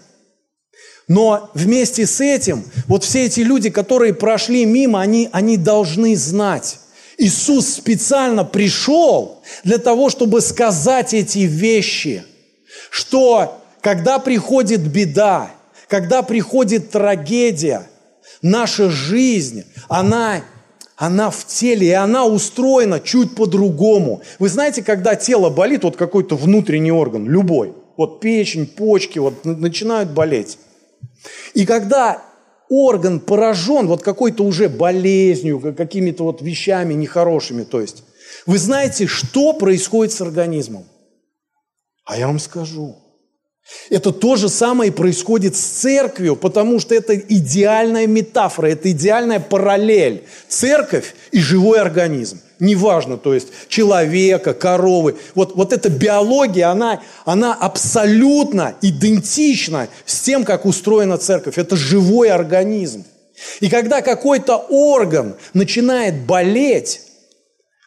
[1.07, 6.81] Но вместе с этим, вот все эти люди, которые прошли мимо, они, они должны знать.
[7.17, 12.25] Иисус специально пришел для того, чтобы сказать эти вещи,
[12.91, 15.53] что когда приходит беда,
[15.87, 17.89] когда приходит трагедия,
[18.43, 20.43] наша жизнь, она
[21.01, 24.21] она в теле, и она устроена чуть по-другому.
[24.39, 30.11] Вы знаете, когда тело болит, вот какой-то внутренний орган, любой, вот печень, почки, вот начинают
[30.11, 30.59] болеть.
[31.55, 32.23] И когда
[32.69, 38.05] орган поражен вот какой-то уже болезнью, какими-то вот вещами нехорошими, то есть,
[38.45, 40.85] вы знаете, что происходит с организмом?
[42.05, 42.99] А я вам скажу–
[43.91, 50.25] это то же самое происходит с церковью, потому что это идеальная метафора, это идеальная параллель.
[50.49, 52.41] Церковь и живой организм.
[52.61, 55.17] Неважно, то есть человека, коровы.
[55.35, 61.59] Вот, вот эта биология, она, она абсолютно идентична с тем, как устроена церковь.
[61.59, 63.05] Это живой организм.
[63.61, 67.01] И когда какой-то орган начинает болеть,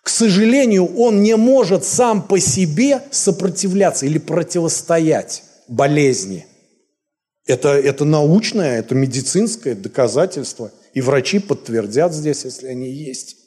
[0.02, 6.46] к сожалению, он не может сам по себе сопротивляться или противостоять болезни.
[7.46, 10.72] Это, это научное, это медицинское доказательство.
[10.94, 13.38] И врачи подтвердят здесь, если они есть.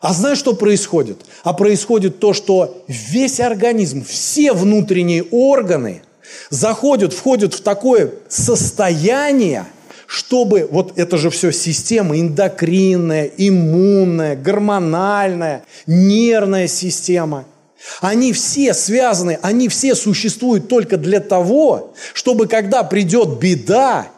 [0.00, 1.18] А знаешь, что происходит?
[1.44, 6.02] А происходит то, что весь организм, все внутренние органы
[6.50, 9.64] заходят, входят в такое состояние,
[10.06, 17.46] чтобы, вот это же все система эндокринная, иммунная, гормональная, нервная система–
[18.00, 24.08] они все связаны, они все существуют только для того, чтобы когда придет беда,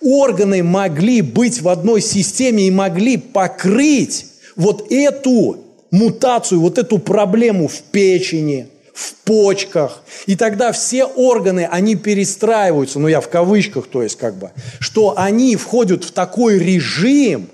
[0.00, 5.58] органы могли быть в одной системе и могли покрыть вот эту
[5.90, 10.02] мутацию, вот эту проблему в печени, в почках.
[10.26, 15.14] И тогда все органы, они перестраиваются, ну я в кавычках, то есть как бы, что
[15.16, 17.48] они входят в такой режим,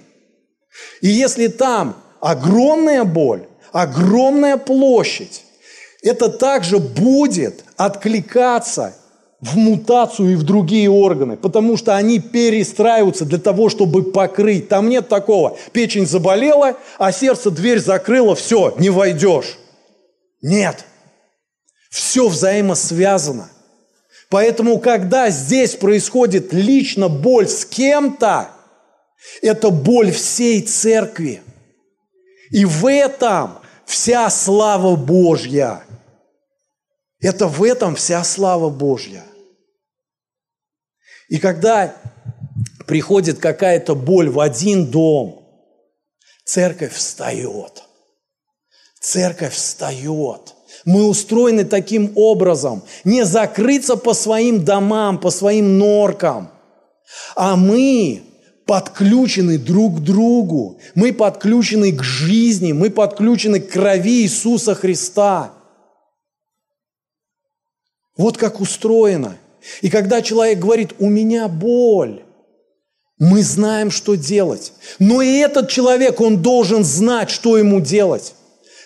[1.01, 5.45] и если там огромная боль, огромная площадь,
[6.03, 8.95] это также будет откликаться
[9.41, 14.69] в мутацию и в другие органы, потому что они перестраиваются для того, чтобы покрыть.
[14.69, 15.57] Там нет такого.
[15.73, 19.59] Печень заболела, а сердце дверь закрыло, все, не войдешь.
[20.43, 20.85] Нет.
[21.91, 23.51] Все взаимосвязано.
[24.29, 28.51] Поэтому, когда здесь происходит лично боль с кем-то,
[29.41, 31.43] это боль всей церкви.
[32.51, 35.83] И в этом вся слава Божья.
[37.21, 39.25] Это в этом вся слава Божья.
[41.29, 41.95] И когда
[42.87, 45.45] приходит какая-то боль в один дом,
[46.45, 47.83] церковь встает.
[49.01, 50.55] Церковь встает.
[50.85, 52.83] Мы устроены таким образом.
[53.05, 56.51] Не закрыться по своим домам, по своим норкам.
[57.35, 58.23] А мы
[58.65, 60.79] подключены друг к другу.
[60.95, 62.73] Мы подключены к жизни.
[62.73, 65.53] Мы подключены к крови Иисуса Христа.
[68.19, 69.39] Вот как устроено.
[69.81, 72.23] И когда человек говорит, у меня боль,
[73.19, 74.73] мы знаем, что делать.
[74.99, 78.35] Но и этот человек, он должен знать, что ему делать.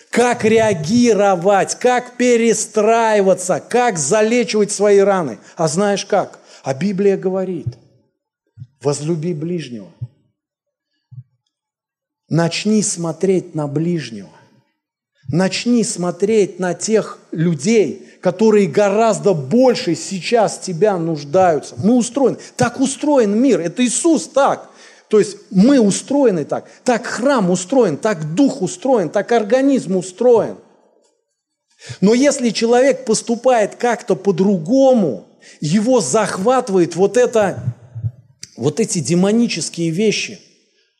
[0.09, 5.39] Как реагировать, как перестраиваться, как залечивать свои раны.
[5.55, 6.39] А знаешь как?
[6.63, 7.67] А Библия говорит,
[8.81, 9.91] возлюби ближнего.
[12.29, 14.29] Начни смотреть на ближнего.
[15.27, 21.75] Начни смотреть на тех людей, которые гораздо больше сейчас тебя нуждаются.
[21.77, 22.37] Мы устроены.
[22.55, 23.59] Так устроен мир.
[23.59, 24.69] Это Иисус так.
[25.09, 26.65] То есть мы устроены так.
[26.85, 30.55] Так храм устроен, так дух устроен, так организм устроен.
[31.99, 35.27] Но если человек поступает как-то по-другому,
[35.59, 37.61] его захватывает вот это,
[38.55, 40.39] вот эти демонические вещи,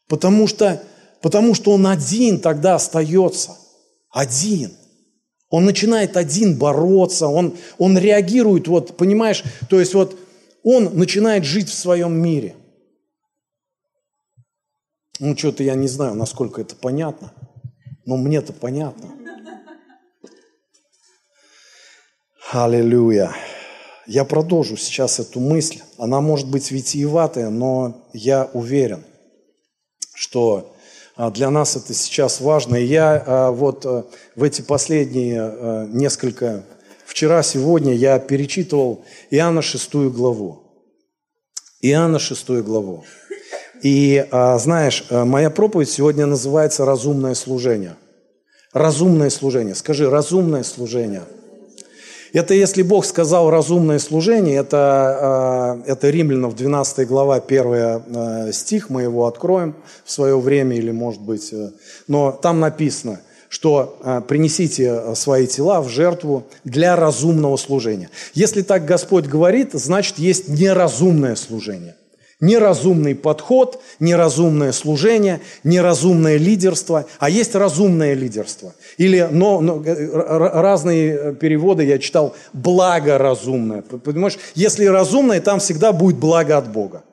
[0.10, 0.84] потому что,
[1.22, 3.56] потому что он один тогда остается.
[4.12, 4.74] Один.
[5.54, 10.18] Он начинает один бороться, он, он реагирует, вот, понимаешь, то есть вот
[10.64, 12.56] он начинает жить в своем мире.
[15.20, 17.34] Ну, что-то я не знаю, насколько это понятно,
[18.04, 19.12] но мне-то понятно.
[22.52, 23.32] Аллилуйя.
[24.08, 25.82] Я продолжу сейчас эту мысль.
[26.00, 29.04] Она может быть витиеватая, но я уверен,
[30.16, 30.73] что
[31.32, 32.76] для нас это сейчас важно.
[32.76, 34.06] И я а, вот а,
[34.36, 36.64] в эти последние несколько,
[37.06, 40.64] вчера, сегодня я перечитывал Иоанна 6 главу.
[41.82, 43.04] Иоанна 6 главу.
[43.82, 47.98] И знаешь, моя проповедь сегодня называется «Разумное служение».
[48.72, 49.76] Разумное служение.
[49.76, 51.24] Скажи, разумное служение–
[52.34, 58.90] это если Бог сказал разумное служение, это, а, это Римлянов 12 глава, 1 а, стих,
[58.90, 61.70] мы его откроем в свое время или может быть, э,
[62.08, 68.10] но там написано, что а, принесите свои тела в жертву для разумного служения.
[68.34, 71.96] Если так Господь говорит, значит есть неразумное служение
[72.44, 78.74] неразумный подход, неразумное служение, неразумное лидерство, а есть разумное лидерство.
[78.98, 80.08] Или но, но, э,
[80.62, 83.82] разные переводы я читал благоразумное.
[83.82, 87.04] Понимаешь, если разумное, там всегда будет благо от Бога.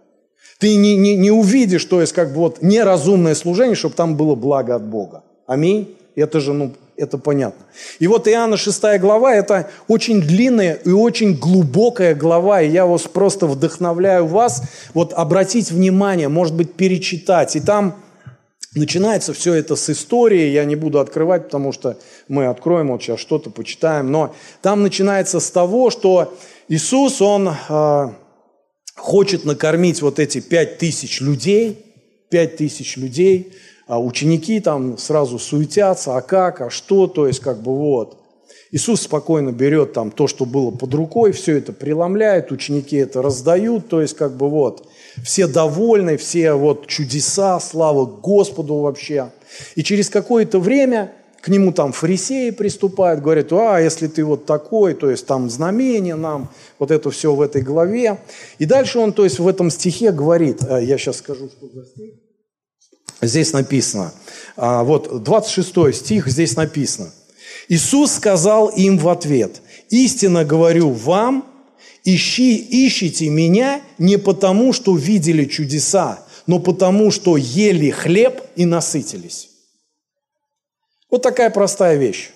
[0.59, 4.35] Ты не, не, не увидишь, то есть как бы вот неразумное служение, чтобы там было
[4.35, 5.23] благо от Бога.
[5.47, 5.97] Аминь.
[6.17, 7.65] Это же, ну, это понятно.
[7.99, 13.03] И вот Иоанна 6 глава– это очень длинная и очень глубокая глава, и я вас
[13.03, 17.57] просто вдохновляю вас вот обратить внимание, может быть, перечитать.
[17.57, 17.97] И там
[18.75, 21.97] начинается все это с истории, я не буду открывать, потому что
[22.29, 26.37] мы откроем вот сейчас что-то, почитаем, но там начинается с того, что
[26.69, 28.09] Иисус, Он э,
[28.95, 31.83] хочет накормить вот эти пять тысяч людей,
[32.29, 33.55] пять тысяч людей–
[33.91, 38.19] а ученики там сразу суетятся, а как, а что, то есть как бы вот.
[38.71, 43.89] Иисус спокойно берет там то, что было под рукой, все это преломляет, ученики это раздают,
[43.89, 44.87] то есть как бы вот.
[45.25, 49.33] Все довольны, все вот чудеса, слава Господу вообще.
[49.75, 54.95] И через какое-то время к нему там фарисеи приступают, говорят, а, если ты вот такой,
[54.95, 56.49] то есть там знамение нам,
[56.79, 58.21] вот это все в этой главе.
[58.61, 61.85] И дальше он, то есть в этом стихе говорит, э, я сейчас скажу, что за
[61.87, 62.13] стих.
[63.23, 64.13] Здесь написано,
[64.57, 67.13] а, вот 26 стих здесь написано.
[67.69, 71.47] Иисус сказал им в ответ, «Истинно говорю вам,
[72.05, 79.49] ищи, ищите меня не потому, что видели чудеса, но потому, что ели хлеб и насытились».
[81.11, 82.31] Вот такая простая вещь.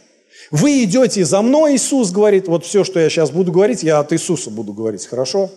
[0.51, 4.13] Вы идете за мной, Иисус говорит, вот все, что я сейчас буду говорить, я от
[4.13, 5.51] Иисуса буду говорить, хорошо?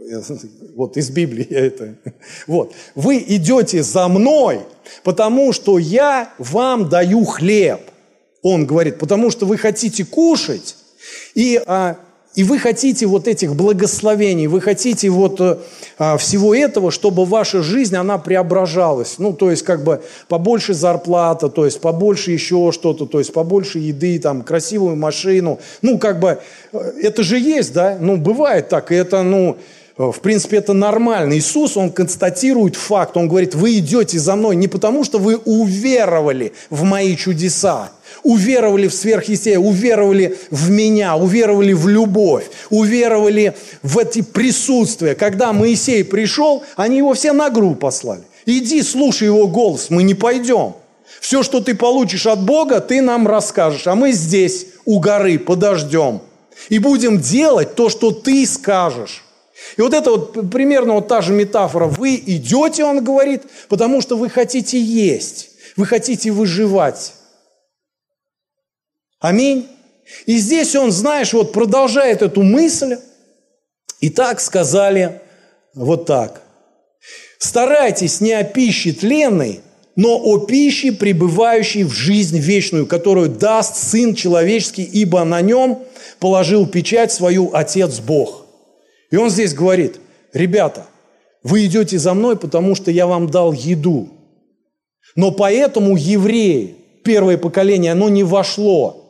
[0.74, 1.94] Вот из Библии я это.
[2.46, 2.72] Вот.
[2.94, 4.60] Вы идете за мной,
[5.04, 7.80] потому что я вам даю хлеб.
[8.42, 10.76] Он говорит, потому что вы хотите кушать.
[11.34, 11.96] И а,
[12.36, 15.56] и вы хотите вот этих благословений, вы хотите вот э,
[15.98, 19.16] а, всего этого, чтобы ваша жизнь, она преображалась.
[19.18, 23.80] Ну, то есть, как бы побольше зарплата, то есть, побольше еще что-то, то есть, побольше
[23.80, 25.58] еды, там, красивую машину.
[25.82, 26.38] Ну, как бы,
[26.72, 27.98] э, это же есть, да?
[28.00, 29.56] Ну, бывает так, и это, ну,
[30.00, 31.36] в принципе, это нормально.
[31.36, 36.54] Иисус, Он констатирует факт, Он говорит, вы идете за мной не потому, что вы уверовали
[36.70, 37.90] в мои чудеса,
[38.22, 45.14] уверовали в сверхъестественное, уверовали в меня, уверовали в любовь, уверовали в эти присутствия.
[45.14, 48.22] Когда Моисей пришел, они его все на гру послали.
[48.46, 50.76] Иди, слушай его голос, мы не пойдем.
[51.20, 56.22] Все, что ты получишь от Бога, ты нам расскажешь, а мы здесь, у горы, подождем.
[56.70, 59.24] И будем делать то, что ты скажешь.
[59.76, 61.86] И вот это вот примерно вот та же метафора.
[61.86, 67.14] Вы идете, он говорит, потому что вы хотите есть, вы хотите выживать.
[69.20, 69.68] Аминь.
[70.26, 72.96] И здесь он, знаешь, вот продолжает эту мысль.
[74.00, 75.20] И так сказали
[75.74, 76.42] вот так.
[77.38, 79.60] Старайтесь не о пище тленной,
[79.96, 85.84] но о пище, пребывающей в жизнь вечную, которую даст Сын Человеческий, ибо на нем
[86.18, 88.46] положил печать свою Отец Бог.
[89.10, 90.00] И он здесь говорит,
[90.32, 90.86] ребята,
[91.42, 94.08] вы идете за мной, потому что я вам дал еду.
[95.16, 99.00] Но поэтому евреи, первое поколение, оно не вошло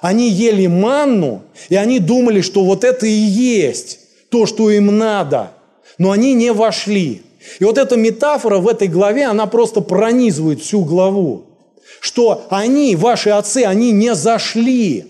[0.00, 3.98] они ели манну, и они думали, что вот это и есть
[4.30, 5.50] то, что им надо.
[5.96, 7.22] Но они не вошли.
[7.58, 11.46] И вот эта метафора в этой главе, она просто пронизывает всю главу.
[12.00, 15.06] Что они, ваши отцы, они не зашли.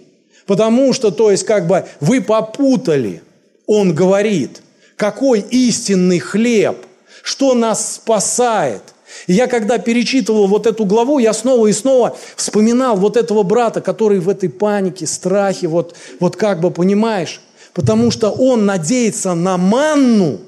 [0.46, 3.22] Потому что, то есть, как бы вы попутали.
[3.68, 4.62] Он говорит,
[4.96, 6.84] какой истинный хлеб,
[7.22, 8.82] что нас спасает–
[9.26, 13.80] и я когда перечитывал вот эту главу, я снова и снова вспоминал вот этого брата,
[13.80, 17.40] который в этой панике, страхе, вот, вот как бы, понимаешь,
[17.74, 20.40] потому что он надеется на манну,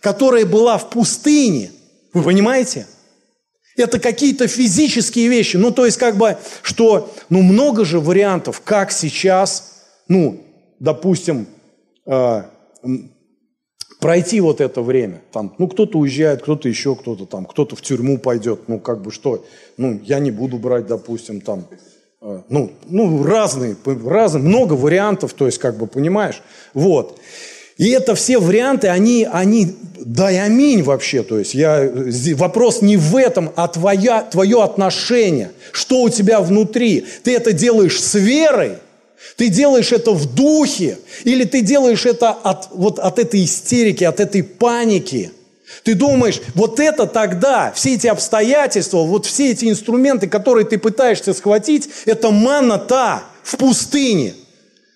[0.00, 1.72] которая была в пустыне.
[2.12, 2.86] Вы понимаете?
[3.76, 5.56] Это какие-то физические вещи.
[5.56, 10.44] Ну, то есть, как бы, что, ну, много же вариантов, как сейчас, ну,
[10.78, 11.46] допустим,
[12.06, 12.42] э,
[14.02, 15.22] пройти вот это время.
[15.32, 18.68] Там, ну, кто-то уезжает, кто-то еще, кто-то там, кто-то в тюрьму пойдет.
[18.68, 19.44] Ну, как бы что?
[19.76, 21.66] Ну, я не буду брать, допустим, там,
[22.20, 26.42] э, ну, ну, разные, разные, много вариантов, то есть, как бы, понимаешь?
[26.74, 27.20] Вот.
[27.78, 31.90] И это все варианты, они, они, да аминь вообще, то есть я,
[32.34, 37.06] вопрос не в этом, а твоя, твое отношение, что у тебя внутри.
[37.22, 38.72] Ты это делаешь с верой–
[39.36, 44.20] ты делаешь это в духе, или ты делаешь это от, вот, от этой истерики, от
[44.20, 45.32] этой паники.
[45.84, 51.32] Ты думаешь, вот это тогда, все эти обстоятельства, вот все эти инструменты, которые ты пытаешься
[51.32, 54.34] схватить, это манна та в пустыне.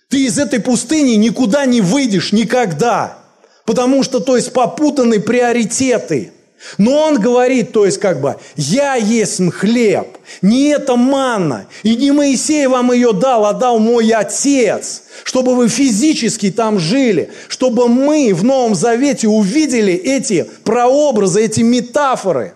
[0.08, 3.18] Ты из этой пустыни никуда не выйдешь никогда.
[3.64, 6.32] Потому что, то есть, попутаны приоритеты–
[6.78, 12.10] но он говорит, то есть как бы, я есть хлеб, не это манна, и не
[12.10, 18.32] Моисей вам ее дал, а дал мой Отец, чтобы вы физически там жили, чтобы мы
[18.34, 22.54] в Новом Завете увидели эти прообразы, эти метафоры.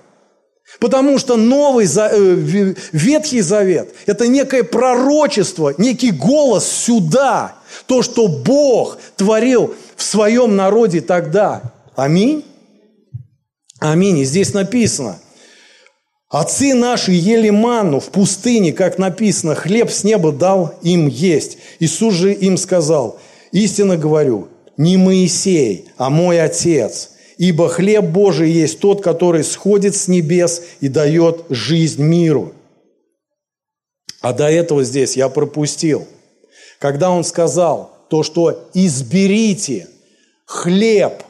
[0.78, 8.98] Потому что Новый э, Ветхий Завет– это некое пророчество, некий голос сюда, то, что Бог
[9.16, 11.62] творил в своем народе тогда.
[11.96, 12.44] Аминь.
[13.80, 14.18] Аминь.
[14.18, 15.18] И здесь написано,
[16.28, 21.58] отцы наши ели манну в пустыне, как написано, хлеб с неба дал им есть.
[21.80, 23.18] Иисус же им сказал,
[23.52, 30.08] истинно говорю, не Моисей, а мой Отец, ибо хлеб Божий есть тот, который сходит с
[30.08, 32.52] небес и дает жизнь миру.
[34.20, 36.06] А до этого здесь я пропустил,
[36.78, 39.88] когда он сказал то, что изберите
[40.44, 41.22] хлеб–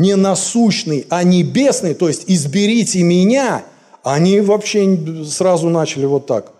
[0.00, 3.64] не насущный, а небесный, то есть изберите меня,
[4.02, 6.52] они вообще сразу начали вот так.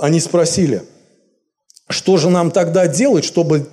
[0.00, 0.82] Они спросили,
[1.88, 3.68] что же нам тогда делать, чтобы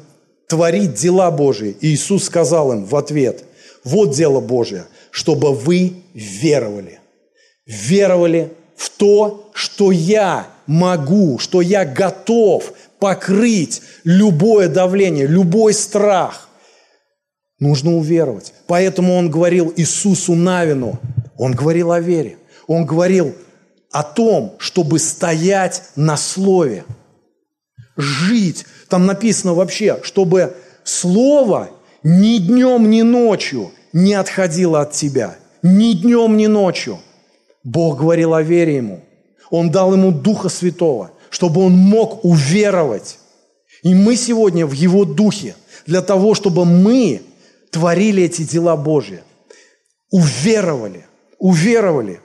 [0.48, 1.76] творить дела Божьи?
[1.82, 3.46] И Иисус сказал им в ответ,
[3.84, 7.00] вот дело Божье, чтобы вы веровали.
[7.66, 16.47] Веровали в то, что я могу, что я готов покрыть любое давление, любой страх.
[17.60, 18.54] Нужно уверовать.
[18.68, 21.00] Поэтому он говорил Иисусу Навину,
[21.38, 22.38] он говорил о вере,
[22.68, 23.34] он говорил
[23.92, 26.86] о том, чтобы стоять на слове,
[27.96, 28.66] жить.
[28.90, 31.70] Там написано вообще, чтобы слово
[32.04, 35.36] ни днем, ни ночью не отходило от тебя.
[35.64, 37.00] Ни днем, ни ночью.
[37.64, 39.02] Бог говорил о вере ему.
[39.50, 43.18] Он дал ему Духа Святого, чтобы он мог уверовать.
[43.82, 45.56] И мы сегодня в Его Духе–
[45.88, 47.22] для того, чтобы мы
[47.72, 49.22] творили эти дела Божьи.
[50.12, 51.06] Уверовали,
[51.38, 52.22] уверовали.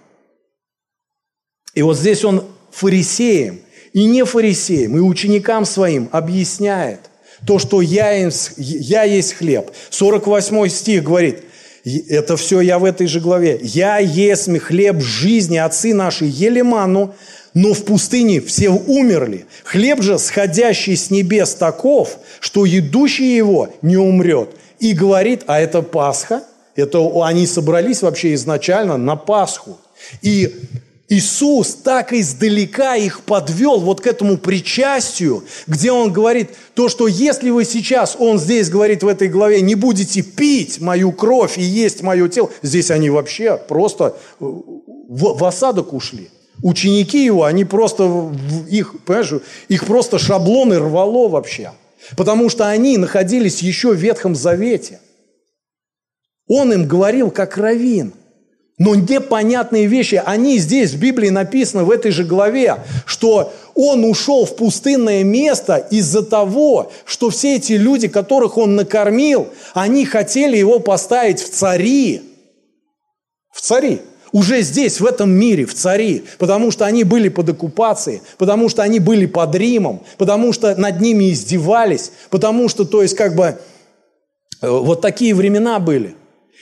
[1.75, 3.61] И вот здесь он фарисеям
[3.93, 7.01] и не фарисеям, и ученикам своим объясняет
[7.47, 9.71] то, что я, я есть хлеб.
[9.91, 11.45] 48 стих говорит,
[11.85, 13.59] это все я в этой же главе.
[13.63, 17.15] «Я есть хлеб жизни, отцы наши ели ману,
[17.55, 19.47] но в пустыне все умерли.
[19.65, 24.51] Хлеб же, сходящий с небес, таков, что едущий его не умрет».
[24.83, 26.43] И говорит, а это Пасха,
[26.75, 29.79] это они собрались вообще изначально на Пасху.
[30.23, 30.57] И
[31.09, 37.51] Иисус так издалека их подвел вот к этому причастию, где Он говорит, то, что если
[37.51, 42.03] вы сейчас, Он здесь говорит в этой главе, не будете пить мою кровь и есть
[42.03, 46.29] мое тело, здесь они вообще просто в, в осадок ушли.
[46.61, 48.33] Ученики его, они просто,
[48.69, 49.35] их, понимаешь,
[49.69, 51.71] их просто шаблоны рвало вообще.
[52.17, 55.01] Потому что они находились еще в Ветхом Завете.
[56.47, 58.13] Он им говорил как равин–
[58.79, 64.45] но непонятные вещи, они здесь в Библии написаны в этой же главе, что он ушел
[64.45, 70.81] в пустынное место из-за того, что все эти люди, которых он накормил, они хотели его
[70.81, 72.23] поставить в цари.
[73.53, 74.01] В цари.
[74.33, 76.25] Уже здесь, в этом мире, в цари.
[76.39, 81.01] Потому что они были под оккупацией, потому что они были под Римом, потому что над
[81.01, 83.59] ними издевались, потому что, то есть, как бы,
[84.63, 86.15] э, вот такие времена были.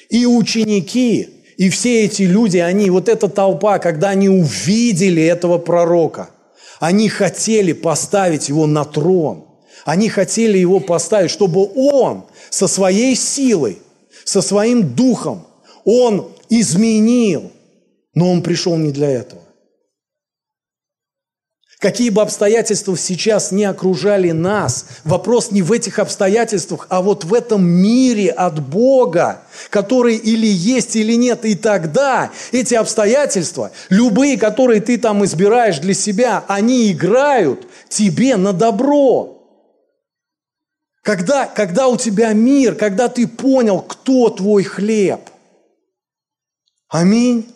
[0.09, 6.31] И ученики, и все эти люди, они, вот эта толпа, когда они увидели этого пророка,
[6.81, 9.45] они хотели поставить его на трон.
[9.85, 13.79] Они хотели его поставить, чтобы он со своей силой,
[14.25, 15.47] со своим духом,
[15.85, 17.53] он изменил.
[18.15, 19.43] Но он пришел не для этого.
[21.81, 27.33] Какие бы обстоятельства сейчас не окружали нас, вопрос не в этих обстоятельствах, а вот в
[27.33, 31.47] этом мире от Бога, который или есть, или нет.
[31.47, 38.53] И тогда эти обстоятельства, любые, которые ты там избираешь для себя, они играют тебе на
[38.53, 39.39] добро.
[41.03, 45.21] Когда, когда у тебя мир, когда ты понял, кто твой хлеб.
[46.91, 47.47] Аминь.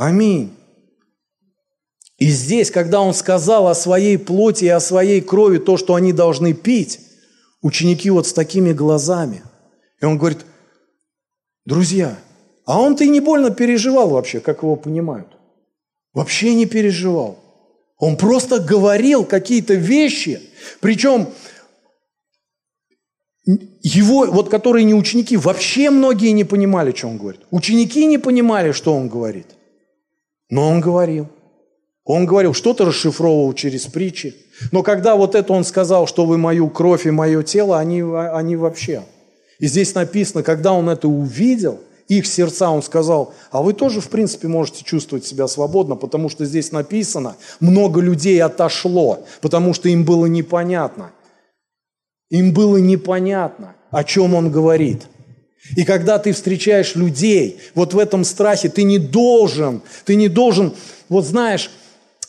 [0.00, 0.56] Аминь.
[2.16, 6.14] И здесь, когда он сказал о своей плоти и о своей крови, то, что они
[6.14, 7.00] должны пить,
[7.60, 9.42] ученики вот с такими глазами.
[10.00, 10.38] И он говорит,
[11.66, 12.18] друзья,
[12.64, 15.28] а он-то и не больно переживал вообще, как его понимают.
[16.14, 17.38] Вообще не переживал.
[17.98, 20.40] Он просто говорил какие-то вещи,
[20.80, 21.28] причем
[23.82, 27.42] его, вот которые не ученики, вообще многие не понимали, что он говорит.
[27.50, 29.48] Ученики не понимали, что он говорит.
[30.50, 31.28] Но он говорил–
[32.12, 34.34] он говорил, что-то расшифровывал через притчи.
[34.72, 38.56] Но когда вот это он сказал, что вы мою кровь и мое тело, они, они
[38.56, 39.04] вообще.
[39.58, 41.78] И здесь написано, когда он это увидел,
[42.08, 46.44] их сердца, он сказал, а вы тоже, в принципе, можете чувствовать себя свободно, потому что
[46.44, 51.12] здесь написано, много людей отошло, потому что им было непонятно.
[52.30, 55.06] Им было непонятно, о чем он говорит.
[55.76, 60.74] И когда ты встречаешь людей, вот в этом страхе, ты не должен, ты не должен,
[61.08, 61.70] вот знаешь,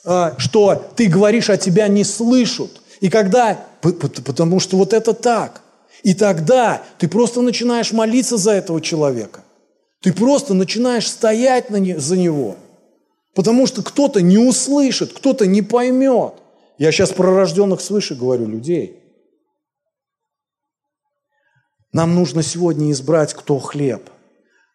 [0.04, 2.82] а, что ты говоришь, а тебя не слышат.
[3.00, 5.62] И когда, потому что вот это так.
[6.04, 9.42] И тогда ты просто начинаешь молиться за этого человека.
[10.02, 12.58] Ты просто начинаешь стоять на не, за него.
[13.36, 16.34] Потому что кто-то не услышит, кто-то не поймет.
[16.78, 19.01] Я сейчас про рожденных свыше говорю людей.
[21.94, 24.10] Нам нужно сегодня избрать, кто хлеб.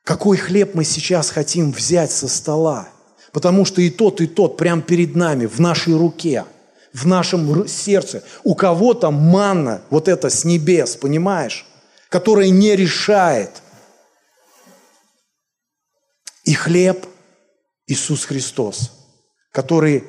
[0.05, 2.89] Какой хлеб мы сейчас хотим взять со стола–
[3.37, 6.47] Потому что и тот, и тот прямо перед нами, в нашей руке,
[6.95, 8.25] в нашем сердце.
[8.45, 11.67] У кого-то манна, вот это с небес, понимаешь,
[12.09, 13.51] которая не решает.
[16.45, 17.05] И хлеб
[17.87, 18.91] Иисус Христос,
[19.53, 20.05] который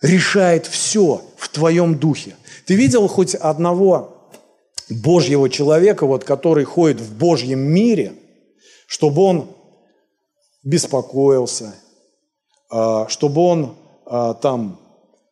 [0.00, 2.34] решает все в твоем духе.
[2.64, 4.13] Ты видел хоть одного
[4.90, 8.12] Божьего человека, вот, который ходит в Божьем мире,
[8.86, 9.50] чтобы он
[10.62, 11.74] беспокоился,
[12.70, 13.76] а, чтобы он
[14.06, 14.80] а, там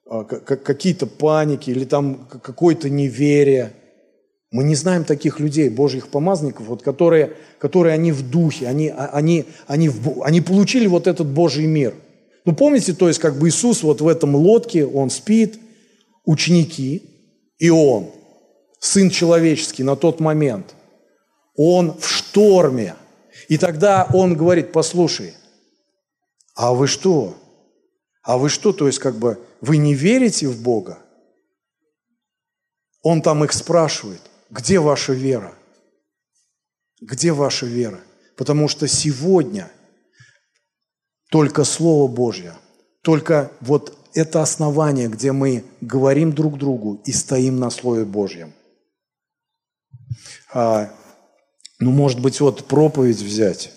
[0.08, 3.72] а, какие-то паники или там какое-то неверие.
[4.50, 9.46] Мы не знаем таких людей, Божьих помазанников, вот, которые, которые они в духе, они, они,
[9.66, 11.94] они, в, они получили вот этот Божий мир.
[12.44, 15.58] Ну, помните, то есть как бы Иисус вот в этом лодке, он спит,
[16.24, 17.02] ученики,
[17.58, 18.10] и он,
[18.82, 20.74] Сын человеческий на тот момент,
[21.54, 22.96] он в шторме.
[23.48, 25.34] И тогда он говорит, послушай,
[26.56, 27.36] а вы что?
[28.24, 30.98] А вы что, то есть как бы вы не верите в Бога?
[33.02, 34.20] Он там их спрашивает.
[34.50, 35.54] Где ваша вера?
[37.00, 38.00] Где ваша вера?
[38.36, 39.70] Потому что сегодня
[41.30, 42.56] только Слово Божье,
[43.02, 48.52] только вот это основание, где мы говорим друг другу и стоим на Слове Божьем.
[50.52, 50.90] А,
[51.78, 53.72] ну, может быть, вот проповедь взять,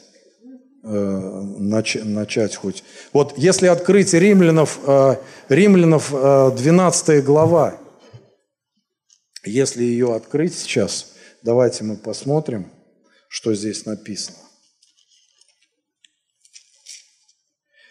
[0.83, 2.83] э, нач, начать хоть.
[3.13, 5.15] Вот если открыть Римлянов, э,
[5.49, 7.77] Римлянов э, 12 глава,
[9.43, 12.71] если ее открыть сейчас, давайте мы посмотрим,
[13.27, 14.37] что здесь написано.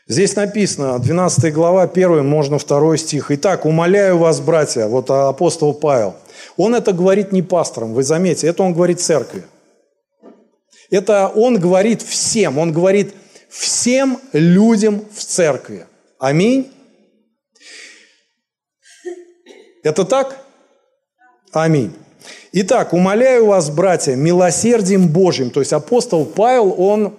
[0.06, 3.30] Здесь написано, 12 глава, 1, можно второй стих.
[3.30, 6.14] «Итак, умоляю вас, братья», вот апостол Павел,
[6.56, 9.44] он это говорит не пасторам, вы заметите, это он говорит церкви.
[10.90, 13.14] Это он говорит всем, он говорит
[13.48, 15.86] всем людям в церкви.
[16.18, 16.70] Аминь.
[19.82, 20.44] Это так?
[21.52, 21.94] Аминь.
[22.52, 25.50] Итак, умоляю вас, братья, милосердием Божьим.
[25.50, 27.18] То есть апостол Павел, он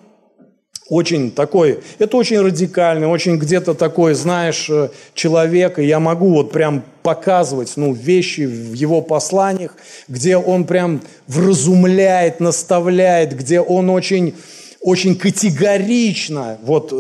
[0.88, 6.52] очень такой, это очень радикальный, очень где-то такой, знаешь, э, человек, и я могу вот
[6.52, 9.76] прям показывать, ну, вещи в его посланиях,
[10.08, 14.36] где он прям вразумляет, наставляет, где он очень,
[14.80, 16.94] очень категорично вот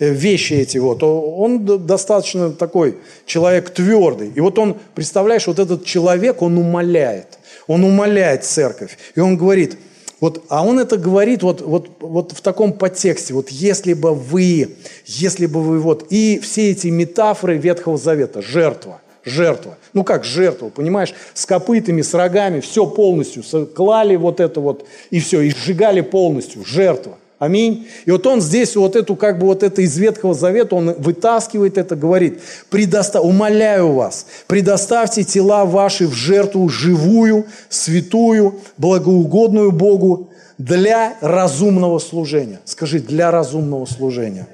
[0.00, 4.32] э, вещи эти вот, он достаточно такой человек твердый.
[4.34, 9.78] И вот он, представляешь, вот этот человек, он умоляет, он умоляет церковь, и он говорит–
[10.20, 14.76] вот, а он это говорит вот, вот, вот в таком подтексте, вот если бы вы,
[15.06, 20.70] если бы вы вот, и все эти метафоры Ветхого Завета, жертва, жертва, ну как жертва,
[20.70, 26.00] понимаешь, с копытами, с рогами, все полностью, клали вот это вот, и все, и сжигали
[26.00, 27.86] полностью, жертва– Аминь.
[28.04, 31.78] И вот он здесь вот эту, как бы вот это из Ветхого Завета, он вытаскивает
[31.78, 33.20] это, говорит, предоста...
[33.20, 42.60] умоляю вас, предоставьте тела ваши в жертву живую, святую, благоугодную Богу для разумного служения.
[42.64, 44.48] Скажи, для разумного служения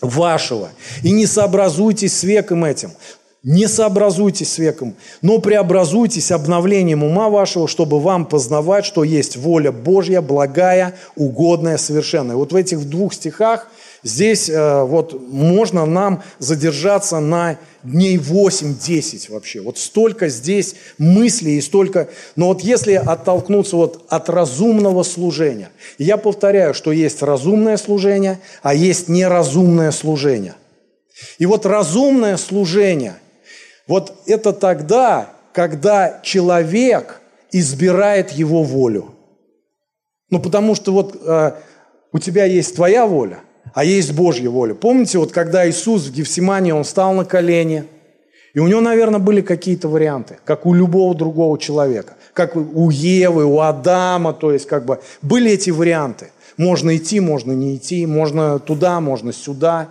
[0.00, 0.70] вашего.
[1.02, 2.92] И не сообразуйтесь с веком этим.
[3.42, 9.72] Не сообразуйтесь с веком, но преобразуйтесь обновлением ума вашего, чтобы вам познавать, что есть воля
[9.72, 12.36] Божья, благая, угодная, совершенная.
[12.36, 13.68] Вот в этих двух стихах
[14.02, 19.62] здесь э, вот можно нам задержаться на дней 8-10 вообще.
[19.62, 22.10] Вот столько здесь мыслей и столько...
[22.36, 28.74] Но вот если оттолкнуться вот от разумного служения, я повторяю, что есть разумное служение, а
[28.74, 30.56] есть неразумное служение.
[31.38, 33.14] И вот разумное служение–
[33.90, 37.20] вот это тогда, когда человек
[37.50, 39.16] избирает его волю.
[40.30, 41.52] Ну, потому что вот э,
[42.12, 43.40] у тебя есть твоя воля,
[43.74, 44.74] а есть Божья воля.
[44.74, 47.82] Помните, вот когда Иисус в Гефсимании, он встал на колени,
[48.54, 53.44] и у него, наверное, были какие-то варианты, как у любого другого человека, как у Евы,
[53.44, 56.30] у Адама, то есть как бы были эти варианты.
[56.56, 59.88] Можно идти, можно не идти, можно туда, можно сюда.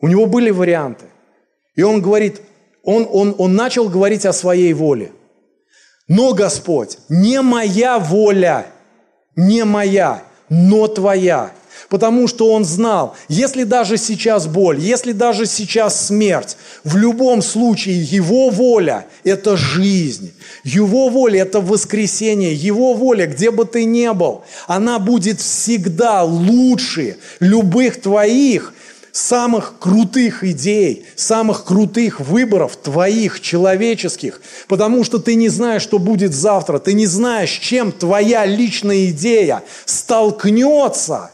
[0.00, 1.06] У него были варианты.
[1.74, 2.42] И он говорит,
[2.82, 5.12] он, он, он начал говорить о своей воле.
[6.08, 8.66] Но, Господь, не моя воля,
[9.36, 11.52] не моя, но Твоя.
[11.88, 18.02] Потому что он знал, если даже сейчас боль, если даже сейчас смерть, в любом случае
[18.02, 20.32] его воля– это жизнь,
[20.64, 27.16] его воля– это воскресение, его воля, где бы ты ни был, она будет всегда лучше
[27.40, 28.72] любых твоих
[29.12, 36.34] самых крутых идей, самых крутых выборов твоих человеческих, потому что ты не знаешь, что будет
[36.34, 41.30] завтра, ты не знаешь, чем твоя личная идея столкнется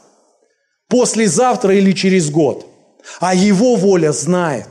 [0.89, 2.67] послезавтра или через год,
[3.21, 4.69] а его воля знает.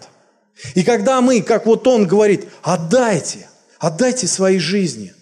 [0.75, 3.47] И когда мы, как вот он говорит, отдайте,
[3.79, 5.13] отдайте свои жизни,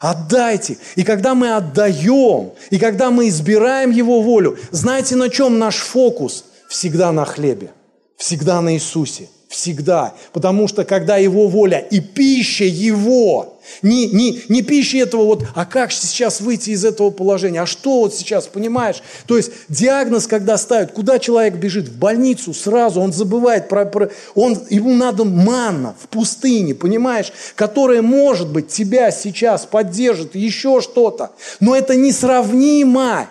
[0.00, 0.78] Отдайте.
[0.96, 6.46] И когда мы отдаем, и когда мы избираем Его волю, знаете, на чем наш фокус?
[6.70, 7.72] Всегда на хлебе,
[8.16, 10.14] всегда на Иисусе, всегда.
[10.32, 15.66] Потому что когда Его воля и пища Его, не, не, не пища этого вот, а
[15.66, 19.02] как сейчас выйти из этого положения, а что вот сейчас, понимаешь?
[19.26, 21.88] То есть диагноз, когда ставят, куда человек бежит?
[21.88, 27.32] В больницу сразу, он забывает про, про он, ему надо манна в пустыне, понимаешь?
[27.56, 31.32] Которая, может быть, тебя сейчас поддержит, еще что-то.
[31.58, 33.28] Но это несравнимо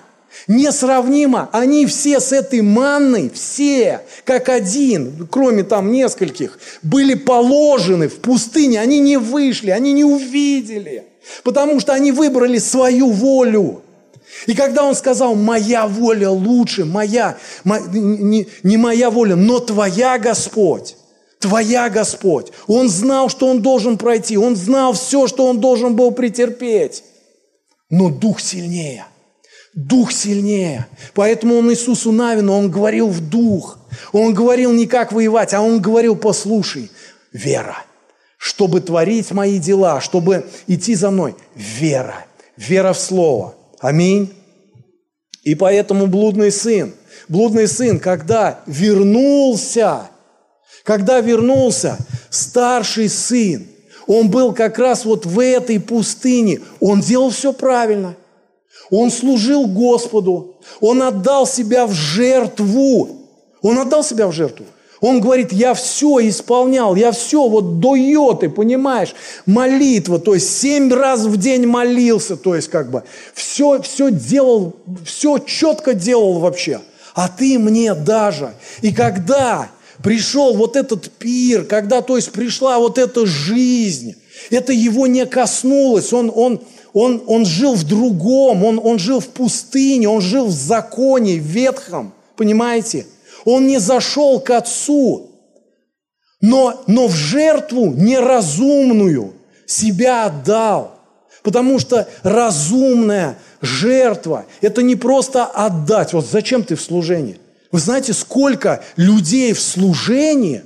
[0.47, 1.49] Несравнимо.
[1.51, 8.79] Они все с этой манной, все, как один, кроме там нескольких, были положены в пустыне.
[8.79, 11.05] Они не вышли, они не увидели.
[11.43, 13.83] Потому что они выбрали свою волю.
[14.47, 20.95] И когда он сказал, моя воля лучше, моя, не, не моя воля, но твоя, Господь,
[21.39, 22.51] Твоя, Господь.
[22.67, 24.37] Он знал, что он должен пройти.
[24.37, 27.03] Он знал все, что он должен был претерпеть.
[27.89, 29.05] Но Дух сильнее.
[29.73, 30.87] Дух сильнее.
[31.13, 33.79] Поэтому он Иисусу Навину, он говорил в Дух.
[34.11, 36.91] Он говорил не как воевать, а он говорил, послушай,
[37.31, 37.77] вера.
[38.37, 41.35] Чтобы творить мои дела, чтобы идти за мной.
[41.55, 42.25] Вера.
[42.57, 43.55] Вера в Слово.
[43.79, 44.33] Аминь.
[45.43, 46.93] И поэтому блудный сын,
[47.27, 50.09] блудный сын, когда вернулся,
[50.83, 51.97] когда вернулся
[52.29, 53.65] старший сын,
[54.07, 58.15] он был как раз вот в этой пустыне, он делал все правильно.
[58.89, 63.09] Он служил Господу, он отдал себя в жертву.
[63.61, 64.65] Он отдал себя в жертву.
[65.01, 69.15] Он говорит, я все исполнял, я все вот до йоты, понимаешь,
[69.45, 74.75] молитва, то есть семь раз в день молился, то есть как бы все, все делал,
[75.05, 76.81] все четко делал вообще.
[77.15, 78.53] А ты мне даже.
[78.81, 79.69] И когда
[80.03, 84.15] пришел вот этот пир, когда, то есть пришла вот эта жизнь,
[84.49, 86.61] это его не коснулось, он, он,
[86.93, 92.13] он, он жил в другом, он, он жил в пустыне, он жил в законе ветхом,
[92.35, 93.05] понимаете?
[93.45, 95.29] Он не зашел к Отцу,
[96.41, 99.33] но, но в жертву неразумную
[99.65, 100.95] себя отдал.
[101.43, 106.13] Потому что разумная жертва– это не просто отдать.
[106.13, 107.39] Вот зачем ты в служении?
[107.71, 110.63] Вы знаете, сколько людей в служении,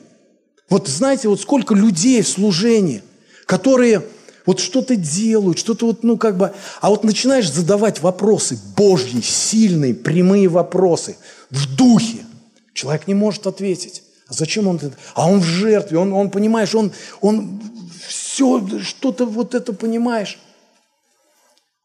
[0.69, 3.03] вот знаете, вот сколько людей в служении,
[3.45, 4.03] которые
[4.46, 9.94] вот что-то делают, что-то вот, ну как бы, а вот начинаешь задавать вопросы, Божьи, сильные,
[9.94, 11.18] прямые вопросы,
[11.50, 12.26] в духе.
[12.74, 14.04] Человек не может ответить.
[14.28, 14.94] А зачем он это?
[15.14, 16.91] А он в жертве, он, он понимаешь, он,
[17.22, 17.62] он
[18.08, 20.39] все, что-то вот это понимаешь.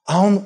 [0.05, 0.45] А он,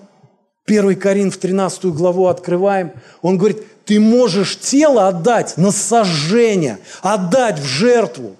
[0.66, 7.64] 1 Коринф 13 главу открываем, он говорит, ты можешь тело отдать на сожжение, отдать в
[7.64, 8.36] жертву.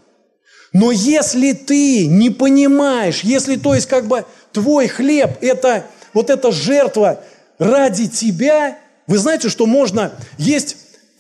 [0.73, 6.51] Но если ты не понимаешь, если, то есть, как бы твой хлеб, это вот эта
[6.51, 7.21] жертва
[7.59, 10.77] ради тебя, вы знаете, что можно есть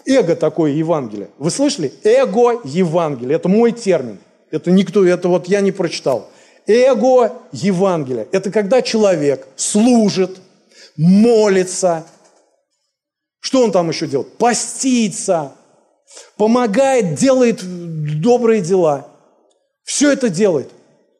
[0.06, 1.28] эго такое Евангелие.
[1.38, 1.92] Вы слышали?
[2.02, 3.36] Эго Евангелие.
[3.36, 4.18] Это мой термин.
[4.50, 6.30] Это никто, это вот я не прочитал.
[6.66, 8.28] Эго Евангелие.
[8.32, 10.40] Это когда человек служит,
[10.96, 12.06] молится.
[13.40, 14.36] Что он там еще делает?
[14.38, 15.52] Постится,
[16.36, 17.60] помогает, делает
[18.20, 19.08] добрые дела.
[19.84, 20.70] Все это делает.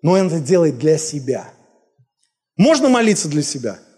[0.03, 1.49] Но он это делает для себя.
[2.57, 3.79] Можно молиться для себя–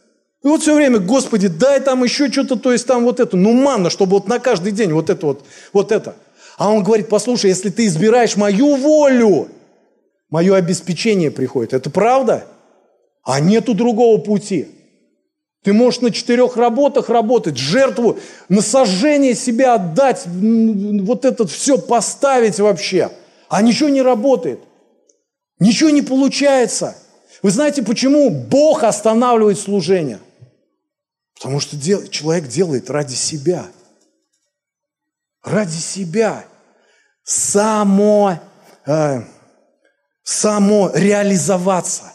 [0.45, 3.55] и вот все время, Господи, дай там еще что-то, то есть там вот это, ну
[3.55, 6.17] манна, чтобы вот на каждый день вот это вот, вот это.
[6.59, 9.49] А он говорит, послушай, если ты избираешь мою волю,
[10.29, 11.73] мое обеспечение приходит.
[11.73, 12.45] Это правда?
[13.23, 14.69] А нету другого пути.
[15.63, 18.19] Ты можешь на четырех работах работать, жертву,
[18.51, 23.11] на сожжение себя отдать, вот это все поставить вообще.
[23.55, 24.59] А ничего не работает.
[25.61, 26.97] Ничего не получается.
[27.41, 30.19] Вы знаете, почему Бог останавливает служение?
[31.37, 33.67] Потому что дел, человек делает ради себя.
[35.45, 36.47] Ради себя.
[37.23, 38.41] Само,
[38.87, 39.23] э,
[40.25, 42.13] само реализоваться.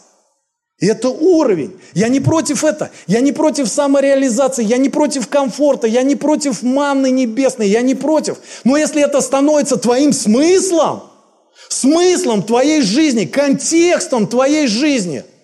[0.78, 1.80] И это уровень.
[1.94, 2.90] Я не против этого.
[3.06, 4.62] Я не против самореализации.
[4.62, 5.86] Я не против комфорта.
[5.86, 7.68] Я не против манны небесной.
[7.68, 8.36] Я не против.
[8.64, 11.09] Но если это становится твоим смыслом,
[11.72, 15.24] смыслом твоей жизни, контекстом твоей жизни–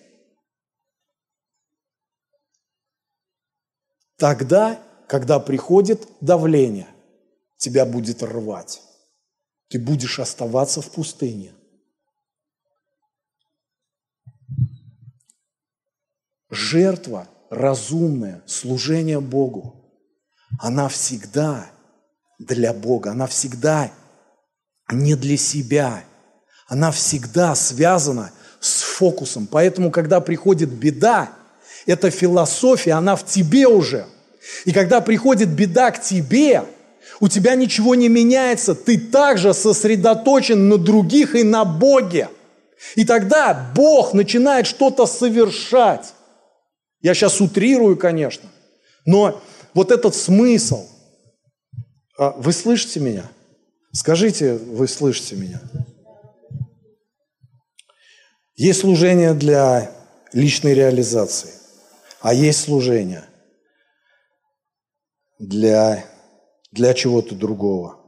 [4.17, 6.87] Тогда, когда приходит давление,
[7.57, 8.81] тебя будет рвать.
[9.69, 11.53] Ты будешь оставаться в пустыне.
[16.49, 19.75] Жертва, разумное служение Богу,
[20.59, 21.69] она всегда
[22.39, 23.91] для Бога, она всегда
[24.89, 26.03] не для себя,
[26.67, 29.47] она всегда связана с фокусом.
[29.47, 31.29] Поэтому, когда приходит беда,
[31.85, 34.05] эта философия, она в тебе уже.
[34.65, 36.63] И когда приходит беда к тебе,
[37.19, 42.29] у тебя ничего не меняется, ты также сосредоточен на других и на Боге.
[42.95, 46.13] И тогда Бог начинает что-то совершать.
[47.01, 48.49] Я сейчас утрирую, конечно,
[49.05, 49.41] но
[49.73, 50.87] вот этот смысл,
[52.17, 53.23] а, вы слышите меня?
[53.93, 55.61] Скажите, вы слышите меня?
[58.57, 59.95] Есть служение для
[60.33, 61.51] личной реализации.
[62.21, 63.23] А есть служение
[65.37, 66.03] для,
[66.71, 67.99] для чего-то другого.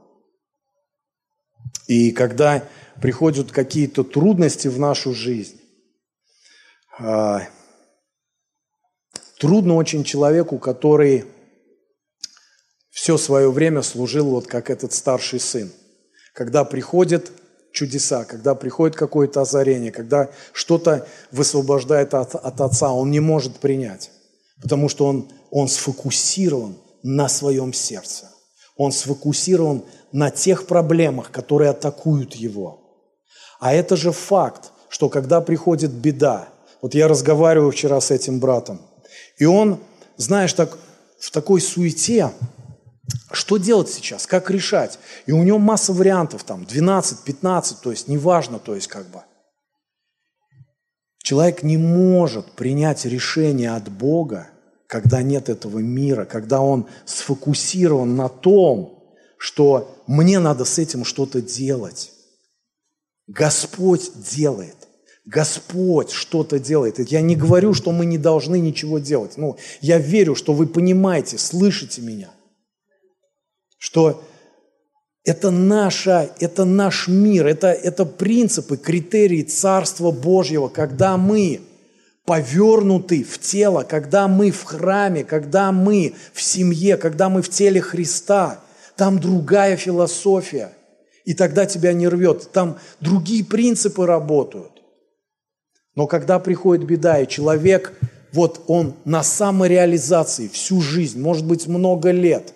[1.86, 2.68] И когда
[3.00, 5.60] приходят какие-то трудности в нашу жизнь,
[6.98, 7.42] а,
[9.38, 11.26] трудно очень человеку, который
[12.90, 15.72] все свое время служил вот как этот старший сын.
[16.34, 17.30] Когда приходит
[17.72, 24.10] чудеса, когда приходит какое-то озарение, когда что-то высвобождает от, от Отца, он не может принять,
[24.60, 28.30] потому что он, он сфокусирован на своем сердце.
[28.76, 32.80] Он сфокусирован на тех проблемах, которые атакуют его.
[33.58, 36.48] А это же факт, что когда приходит беда,
[36.82, 38.80] вот я разговариваю вчера с этим братом,
[39.38, 39.80] и он,
[40.16, 40.78] знаешь, так
[41.18, 42.30] в такой суете,
[43.32, 44.98] что делать сейчас, как решать?
[45.26, 49.22] И у него масса вариантов, там 12, 15, то есть неважно, то есть как бы.
[51.22, 54.48] Человек не может принять решение от Бога,
[54.86, 59.04] когда нет этого мира, когда он сфокусирован на том,
[59.38, 62.10] что мне надо с этим что-то делать.
[63.28, 64.76] Господь делает.
[65.24, 66.98] Господь что-то делает.
[67.10, 69.36] Я не говорю, что мы не должны ничего делать.
[69.36, 72.30] Ну, я верю, что вы понимаете, слышите меня.
[73.80, 74.22] Что
[75.24, 81.62] это, наша, это наш мир, это, это принципы, критерии Царства Божьего, когда мы
[82.26, 87.80] повернуты в тело, когда мы в храме, когда мы в семье, когда мы в теле
[87.80, 88.60] Христа.
[88.96, 90.72] Там другая философия.
[91.24, 92.52] И тогда тебя не рвет.
[92.52, 94.82] Там другие принципы работают.
[95.94, 97.94] Но когда приходит беда, и человек,
[98.34, 102.52] вот он на самореализации всю жизнь, может быть, много лет,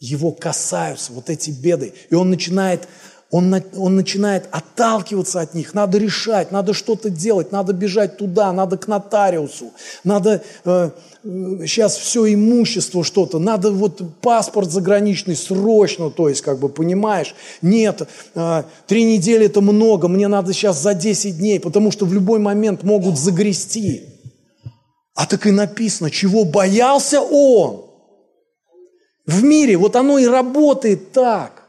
[0.00, 2.88] его касаются вот эти беды, и он начинает
[3.30, 5.74] он, он начинает отталкиваться от них.
[5.74, 9.72] Надо решать, надо что-то делать, надо бежать туда, надо к нотариусу,
[10.02, 10.90] надо э,
[11.22, 18.08] сейчас все имущество что-то, надо вот паспорт заграничный срочно, то есть, как бы, понимаешь, нет,
[18.34, 22.38] э, три недели это много, мне надо сейчас за 10 дней, потому что в любой
[22.38, 24.04] момент могут загрести.
[25.14, 27.87] А так и написано, чего боялся он.
[29.28, 31.62] В мире вот оно и работает так.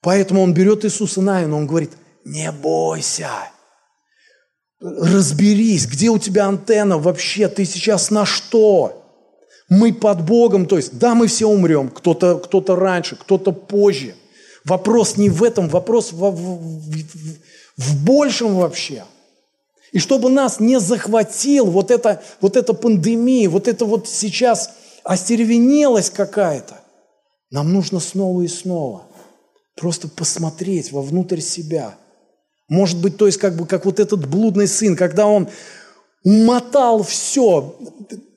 [0.00, 1.92] Поэтому он берет Иисуса на он говорит,
[2.24, 3.28] не бойся,
[4.80, 8.96] разберись, где у тебя антенна вообще, ты сейчас на что?
[9.68, 14.14] Мы под Богом, то есть, да, мы все умрем, кто-то кто раньше, кто-то позже.
[14.64, 17.04] Вопрос не в этом, вопрос в, в, в,
[17.76, 19.04] в большем вообще.
[19.92, 24.70] И чтобы нас не захватил вот эта, вот эта пандемия, вот это вот сейчас
[25.10, 26.80] остервенелость какая-то,
[27.50, 29.02] нам нужно снова и снова
[29.76, 31.94] Просто посмотреть вовнутрь себя.
[32.68, 35.48] Может быть, то есть как бы как вот этот блудный сын, когда он
[36.22, 37.76] умотал все,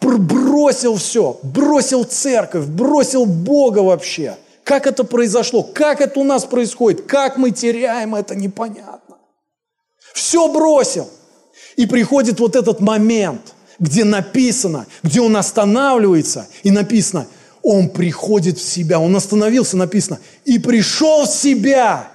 [0.01, 4.37] бросил все, бросил церковь, бросил Бога вообще.
[4.63, 5.63] Как это произошло?
[5.63, 7.05] Как это у нас происходит?
[7.05, 9.17] Как мы теряем это, непонятно.
[10.13, 11.09] Все бросил.
[11.75, 13.53] И приходит вот этот момент,
[13.83, 17.27] где написано, где он останавливается, и написано–
[17.63, 18.99] он приходит в себя.
[18.99, 22.11] Он остановился, написано, и пришел в себя.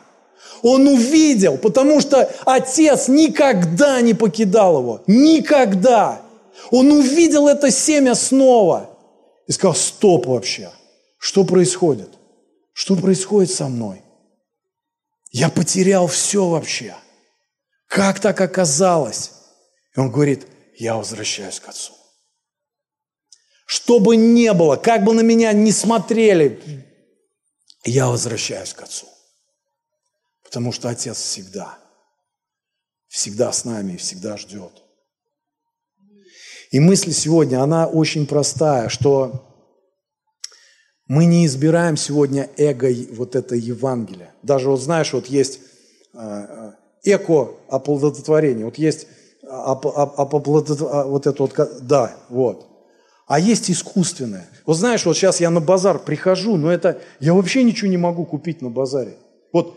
[0.62, 5.02] Он увидел, потому что отец никогда не покидал его.
[5.06, 6.20] Никогда.
[6.70, 8.90] Он увидел это семя снова.
[9.46, 10.70] И сказал, стоп вообще.
[11.18, 12.10] Что происходит?
[12.74, 14.02] Что происходит со мной?
[15.30, 16.94] Я потерял все вообще.
[17.86, 19.30] Как так оказалось?
[19.96, 20.46] И он говорит,
[20.78, 21.92] я возвращаюсь к отцу.
[23.68, 26.86] Что бы ни было, как бы на меня не смотрели,
[27.84, 29.06] я возвращаюсь к Отцу.
[30.42, 31.78] Потому что Отец всегда,
[33.08, 34.72] всегда с нами и всегда ждет.
[36.70, 39.44] И мысль сегодня, она очень простая, что
[41.06, 44.32] мы не избираем сегодня эго вот это Евангелие.
[44.42, 45.60] Даже вот знаешь, вот есть
[46.14, 46.72] э, э,
[47.04, 49.06] эко-оплодотворение, вот есть
[49.50, 52.68] оплодотворение, вот это вот, да, вот
[53.28, 54.48] а есть искусственное.
[54.64, 58.24] Вот знаешь, вот сейчас я на базар прихожу, но это я вообще ничего не могу
[58.24, 59.16] купить на базаре.
[59.52, 59.76] Вот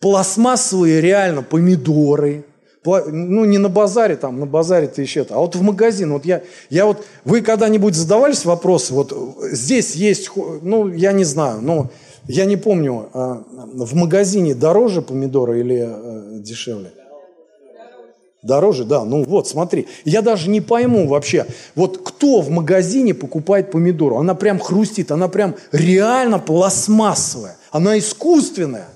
[0.00, 2.44] пластмассовые реально помидоры,
[2.84, 6.12] ну не на базаре там, на базаре ты еще это, а вот в магазин.
[6.12, 9.12] Вот я, я вот, вы когда-нибудь задавались вопросы, вот
[9.50, 10.30] здесь есть,
[10.62, 11.90] ну я не знаю, но
[12.28, 13.42] я не помню, а,
[13.74, 16.92] в магазине дороже помидоры или э, дешевле?
[18.42, 19.04] Дороже, да.
[19.04, 19.86] Ну вот, смотри.
[20.04, 24.16] Я даже не пойму вообще, вот кто в магазине покупает помидору?
[24.16, 27.56] Она прям хрустит, она прям реально пластмассовая.
[27.70, 28.88] Она искусственная.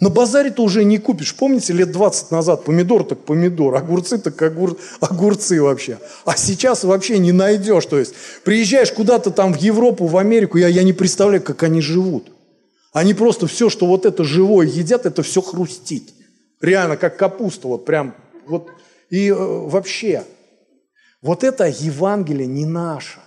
[0.00, 1.34] На базаре ты уже не купишь.
[1.34, 4.78] Помните, лет 20 назад помидор так помидор, огурцы так огур...
[5.00, 5.98] огурцы вообще.
[6.24, 7.84] А сейчас вообще не найдешь.
[7.86, 11.80] То есть приезжаешь куда-то там в Европу, в Америку, я, я не представляю, как они
[11.80, 12.30] живут.
[12.92, 16.14] Они просто все, что вот это живое едят, это все хрустит.
[16.60, 18.14] Реально, как капуста, вот прям,
[18.46, 18.70] вот,
[19.10, 20.24] и э, вообще,
[21.22, 23.20] вот это Евангелие не наше.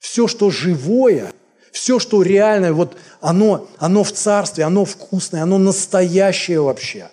[0.00, 1.32] Все, что живое,
[1.72, 7.10] Все, что реальное, вот оно, оно в царстве, оно вкусное, оно настоящее вообще.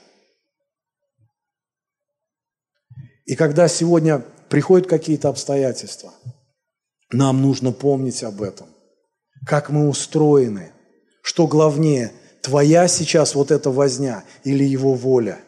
[3.25, 6.11] И когда сегодня приходят какие-то обстоятельства,
[7.11, 8.67] нам нужно помнить об этом.
[9.45, 10.71] Как мы устроены.
[11.21, 12.11] Что главнее,
[12.41, 15.39] твоя сейчас вот эта возня или его воля.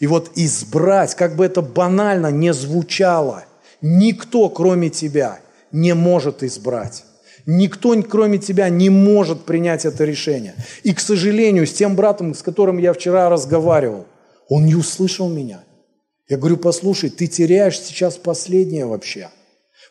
[0.00, 3.44] И вот избрать, как бы это банально не звучало,
[3.80, 5.40] никто, кроме тебя,
[5.72, 7.04] не может избрать.
[7.46, 10.54] Никто, кроме тебя, не может принять это решение.
[10.82, 14.06] И, к сожалению, с тем братом, с которым я вчера разговаривал,
[14.48, 15.62] он не услышал меня.
[16.28, 19.30] Я говорю, послушай, ты теряешь сейчас последнее вообще.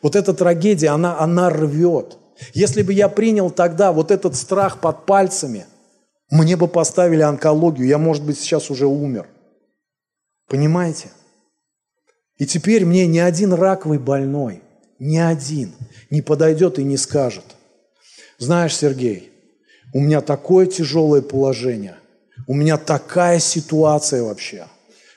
[0.02, 2.18] Вот эта трагедия, она, она рвет.
[2.52, 5.64] Если бы я принял тогда вот этот страх под пальцами,
[6.30, 9.28] мне бы поставили онкологию, я, может быть, сейчас уже умер.
[10.48, 11.10] Понимаете?
[12.38, 14.62] И теперь мне ни один раковый больной,
[14.98, 15.72] ни один
[16.10, 17.44] не подойдет и не скажет,
[18.38, 19.32] знаешь, Сергей,
[19.94, 21.96] у меня такое тяжелое положение,
[22.46, 24.66] у меня такая ситуация вообще,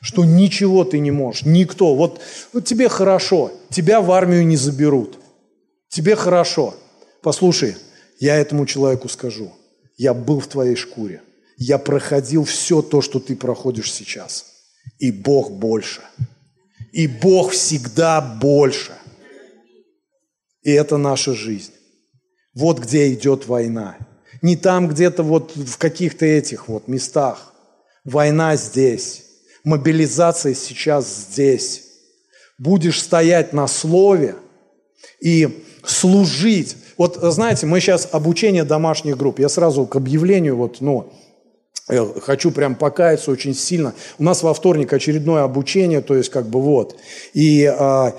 [0.01, 1.95] что ничего ты не можешь, никто.
[1.95, 2.21] Вот,
[2.53, 5.19] вот тебе хорошо, тебя в армию не заберут,
[5.89, 6.75] тебе хорошо.
[7.21, 7.75] Послушай,
[8.19, 9.51] я этому человеку скажу,
[9.99, 11.21] я был в твоей шкуре,
[11.57, 14.45] я проходил все то, что ты проходишь сейчас,
[14.97, 16.01] и Бог больше,
[16.93, 18.93] и Бог всегда больше.
[20.61, 21.73] И это наша жизнь.
[22.53, 23.97] Вот где идет война.
[24.41, 27.53] Не там где-то вот в каких-то этих вот местах.
[28.05, 29.25] Война здесь.
[29.63, 31.83] Мобилизация сейчас здесь.
[32.57, 34.35] Будешь стоять на слове
[35.21, 36.75] и служить.
[36.99, 39.39] Вот знаете, мы сейчас обучение домашних групп.
[39.39, 41.11] Я сразу к объявлению вот, ну,
[42.21, 43.93] Хочу прям покаяться очень сильно.
[44.19, 46.95] У нас во вторник очередное обучение, то есть как бы вот.
[47.33, 48.13] И а,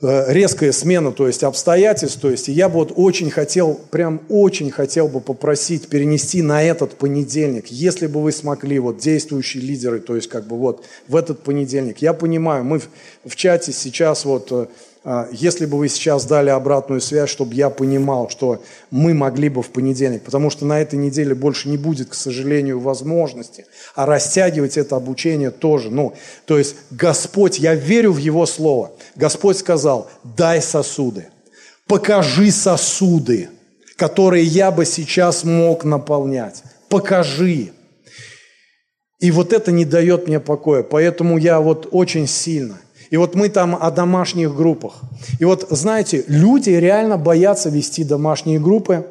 [0.00, 4.70] Э, резкая смена, то есть обстоятельств, то есть я бы вот очень хотел, прям очень
[4.70, 10.14] хотел бы попросить перенести на этот понедельник, если бы вы смогли, вот действующие лидеры, то
[10.14, 11.98] есть как бы вот в этот понедельник.
[11.98, 12.88] Я понимаю, мы в,
[13.24, 14.66] в чате сейчас вот э,
[15.32, 19.70] если бы вы сейчас дали обратную связь, чтобы я понимал, что мы могли бы в
[19.70, 24.96] понедельник, потому что на этой неделе больше не будет, к сожалению, возможности, а растягивать это
[24.96, 25.90] обучение тоже.
[25.90, 28.92] Ну, то есть Господь, я верю в Его Слово.
[29.16, 31.28] Господь сказал, дай сосуды,
[31.86, 33.48] покажи сосуды,
[33.96, 36.62] которые я бы сейчас мог наполнять.
[36.88, 37.72] Покажи.
[39.20, 40.82] И вот это не дает мне покоя.
[40.82, 42.78] Поэтому я вот очень сильно–
[43.10, 44.94] и вот мы там о домашних группах.
[45.38, 49.06] И вот, знаете, люди реально боятся вести домашние группы.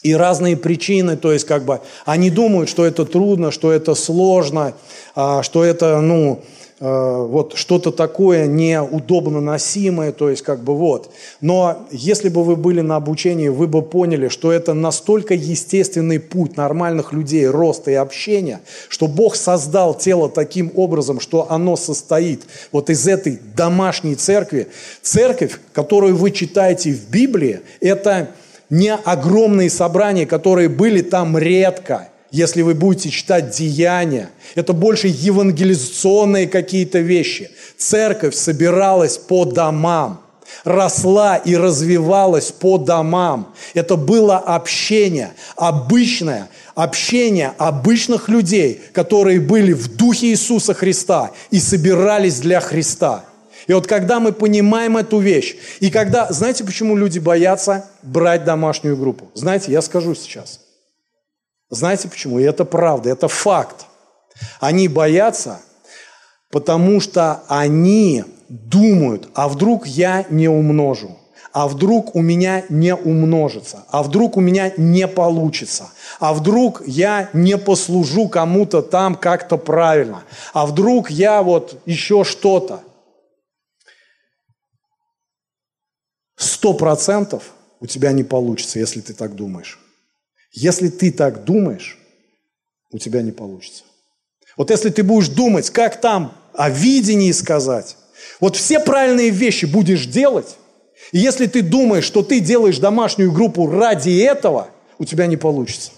[0.00, 4.74] И разные причины, то есть как бы они думают, что это трудно, что это сложно,
[5.16, 6.44] а, что это, ну,
[6.80, 11.10] вот что-то такое неудобно носимое, то есть как бы вот.
[11.40, 16.56] Но если бы вы были на обучении, вы бы поняли, что это настолько естественный путь
[16.56, 22.90] нормальных людей, роста и общения, что Бог создал тело таким образом, что оно состоит вот
[22.90, 24.68] из этой домашней церкви.
[25.02, 28.30] Церковь, которую вы читаете в Библии, это
[28.70, 36.46] не огромные собрания, которые были там редко– если вы будете читать деяния, это больше евангелизационные
[36.46, 37.50] какие-то вещи.
[37.78, 40.20] Церковь собиралась по домам,
[40.64, 43.54] росла и развивалась по домам.
[43.74, 52.38] Это было общение, обычное общение обычных людей, которые были в духе Иисуса Христа и собирались
[52.38, 53.24] для Христа.
[53.66, 58.96] И вот когда мы понимаем эту вещь, и когда, знаете, почему люди боятся брать домашнюю
[58.96, 59.28] группу?
[59.34, 60.60] Знаете, я скажу сейчас–
[61.70, 62.38] знаете почему?
[62.38, 63.86] И это правда, это факт.
[64.60, 65.60] Они боятся,
[66.50, 71.18] потому что они думают, а вдруг я не умножу,
[71.52, 75.90] а вдруг у меня не умножится, а вдруг у меня не получится,
[76.20, 82.80] а вдруг я не послужу кому-то там как-то правильно, а вдруг я вот еще что-то.
[86.36, 87.50] Сто процентов
[87.80, 89.78] у тебя не получится, если ты так думаешь.
[90.60, 91.98] Если ты так думаешь,
[92.90, 93.84] у тебя не получится.
[94.56, 97.96] Вот если ты будешь думать, как там о видении сказать,
[98.40, 100.56] вот все правильные вещи будешь делать,
[101.12, 105.92] и если ты думаешь, что ты делаешь домашнюю группу ради этого, у тебя не получится.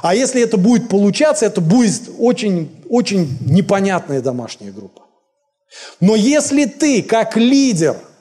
[0.00, 5.02] А если это будет получаться, это будет очень, очень непонятная домашняя группа.
[6.00, 7.98] Но если ты, как лидер–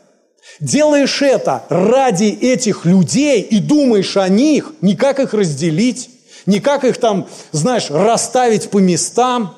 [0.60, 6.10] делаешь это ради этих людей и думаешь о них, не как их разделить,
[6.46, 9.56] не как их там, знаешь, расставить по местам,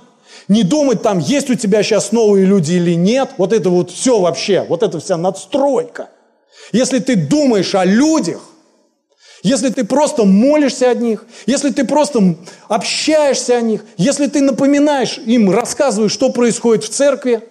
[0.48, 4.20] не думать там, есть у тебя сейчас новые люди или нет, вот это вот все
[4.20, 6.10] вообще, вот эта вся надстройка.
[6.72, 8.42] Если ты думаешь о людях,
[9.42, 12.36] если ты просто молишься о них, если ты просто
[12.70, 17.42] общаешься о них, если ты напоминаешь им, рассказываешь, что происходит в церкви,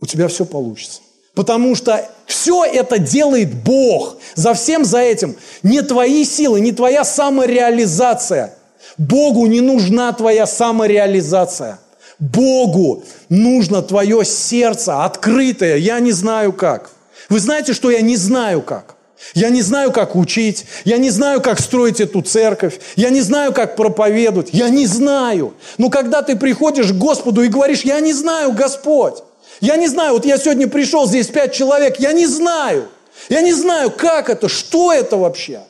[0.00, 1.02] у тебя все получится.
[1.34, 4.16] Потому что все это делает Бог.
[4.34, 8.54] За всем за этим не твои силы, не твоя самореализация.
[8.98, 11.78] Богу не нужна твоя самореализация.
[12.18, 15.76] Богу нужно твое сердце открытое.
[15.76, 16.90] Я не знаю как.
[17.28, 18.96] Вы знаете, что я не знаю как?
[19.34, 23.52] Я не знаю, как учить, я не знаю, как строить эту церковь, я не знаю,
[23.52, 25.54] как проповедовать, я не знаю.
[25.78, 29.22] Но когда ты приходишь к Господу и говоришь, я не знаю, Господь,
[29.62, 32.88] я не знаю, вот я сегодня пришел, здесь пять человек, я не знаю,
[33.30, 35.62] я не знаю, как это, что это вообще.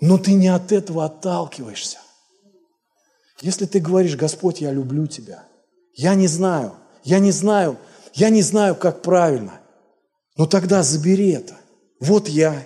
[0.00, 1.98] Но ты не от этого отталкиваешься.
[3.40, 5.44] Если ты говоришь, Господь, я люблю тебя,
[5.94, 6.74] я не знаю,
[7.04, 7.78] я не знаю,
[8.14, 9.60] я не знаю, как правильно–
[10.36, 11.54] но тогда забери это.
[12.00, 12.62] Вот я.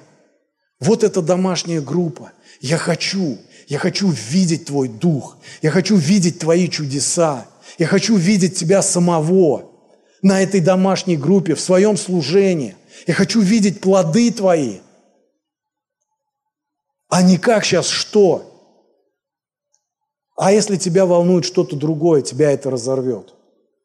[0.81, 2.33] Вот эта домашняя группа.
[2.61, 3.39] Я хочу.
[3.69, 5.37] Я хочу видеть Твой Дух.
[5.63, 7.47] Я хочу видеть Твои чудеса.
[7.79, 9.71] Я хочу видеть Тебя самого
[10.23, 12.77] на этой домашней группе, в своем служении.
[13.07, 14.79] Я хочу видеть плоды Твои.
[17.09, 18.47] А не как сейчас что.
[20.37, 23.35] А если тебя волнует что-то другое, тебя это разорвет.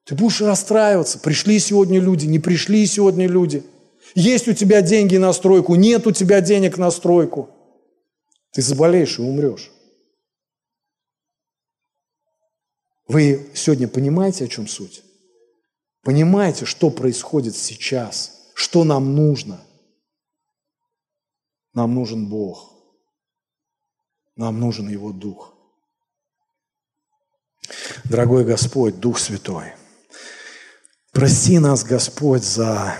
[0.05, 1.19] Ты будешь расстраиваться.
[1.19, 3.63] Пришли сегодня люди, не пришли сегодня люди–
[4.13, 7.49] есть у тебя деньги на стройку, нет у тебя денег на стройку.
[8.51, 9.71] Ты заболеешь и умрешь.
[13.07, 15.03] Вы сегодня понимаете, о чем суть?
[16.01, 18.51] Понимаете, что происходит сейчас?
[18.55, 19.61] Что нам нужно?
[21.73, 22.73] Нам нужен Бог.
[24.35, 25.53] Нам нужен Его Дух.
[28.03, 29.73] Дорогой Господь, Дух Святой,
[31.11, 32.99] прости нас, Господь, за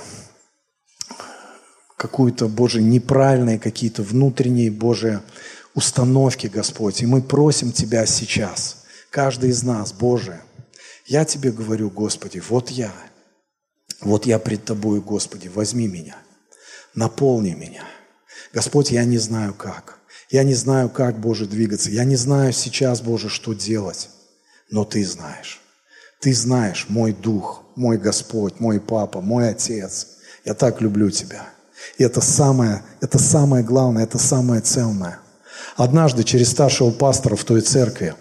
[1.98, 5.22] какую-то, Боже, неправильные какие-то внутренние, Боже,
[5.76, 7.02] установки, Господь.
[7.02, 8.85] И мы просим Тебя сейчас,
[9.16, 10.42] каждый из нас, Боже,
[11.06, 12.92] я Тебе говорю, Господи, вот я,
[14.02, 16.18] вот я пред Тобою, Господи, возьми меня,
[16.96, 17.86] наполни меня.
[18.52, 20.00] Господь, я не знаю как.
[20.30, 21.92] Я не знаю, как, Боже, двигаться.
[21.92, 24.10] Я не знаю сейчас, Боже, что делать.
[24.70, 25.62] Но Ты знаешь.
[26.20, 30.08] Ты знаешь, мой Дух, мой Господь, мой Папа, мой Отец.
[30.44, 31.48] Я так люблю Тебя.
[31.98, 35.20] И это самое, это самое главное, это самое ценное.
[35.78, 38.14] Однажды через старшего пастора в той церкви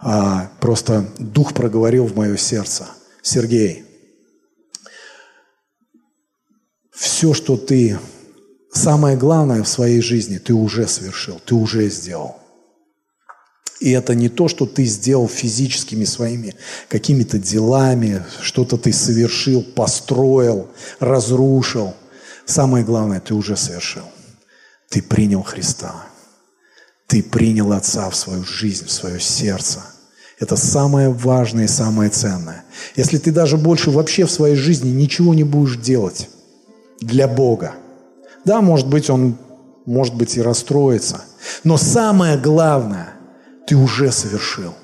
[0.00, 2.86] а, просто Дух проговорил в мое сердце.
[3.22, 3.84] Сергей,
[6.92, 7.98] все, что ты,
[8.72, 12.36] самое главное в своей жизни, ты уже совершил, ты уже сделал.
[13.80, 16.54] И это не то, что ты сделал физическими своими
[16.88, 20.68] какими-то делами, что-то ты совершил, построил,
[21.00, 21.94] разрушил–
[22.48, 24.04] Самое главное, ты уже совершил.
[24.88, 26.06] Ты принял Христа.
[27.08, 29.80] Ты принял Отца в свою жизнь, в свое сердце.
[30.38, 32.64] Это самое важное и самое ценное.
[32.96, 36.28] Если ты даже больше вообще в своей жизни ничего не будешь делать
[37.00, 37.72] для Бога,
[38.44, 39.38] да, может быть, Он,
[39.86, 41.24] может быть, и расстроится.
[41.64, 43.14] Но самое главное,
[43.66, 44.74] ты уже совершил.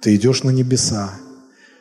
[0.00, 1.12] Ты идешь на небеса,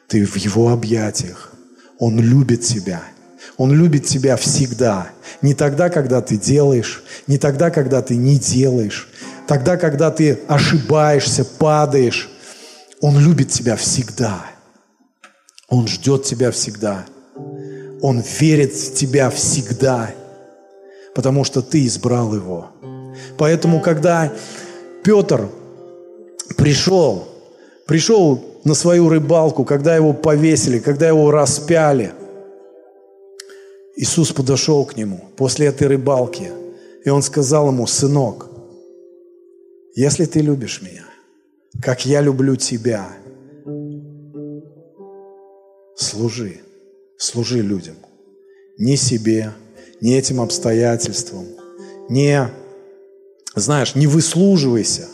[0.08, 1.52] ты в Его объятиях.
[1.98, 3.02] Он любит тебя–
[3.58, 5.10] он любит тебя всегда.
[5.44, 9.08] Не тогда, когда ты делаешь, не тогда, когда ты не делаешь,
[9.48, 12.30] тогда, когда ты ошибаешься, падаешь.
[13.02, 14.46] Он любит тебя всегда.
[15.68, 17.06] Он ждет тебя всегда.
[18.02, 20.12] Он верит в тебя всегда,
[21.16, 22.70] потому что ты избрал его.
[23.38, 24.32] Поэтому, когда
[25.04, 25.50] Петр
[26.58, 27.28] пришел,
[27.88, 32.14] пришел на свою рыбалку, когда его повесили, когда его распяли–
[34.02, 36.52] Иисус подошел к нему после этой рыбалки,
[37.04, 38.50] и он сказал ему, сынок,
[39.96, 41.06] если ты любишь меня,
[41.82, 43.10] как я люблю тебя,
[45.96, 46.62] служи,
[47.18, 47.96] служи людям.
[48.78, 49.54] Не себе,
[50.00, 51.46] не этим обстоятельствам,
[52.10, 52.50] не,
[53.54, 55.08] знаешь, не выслуживайся,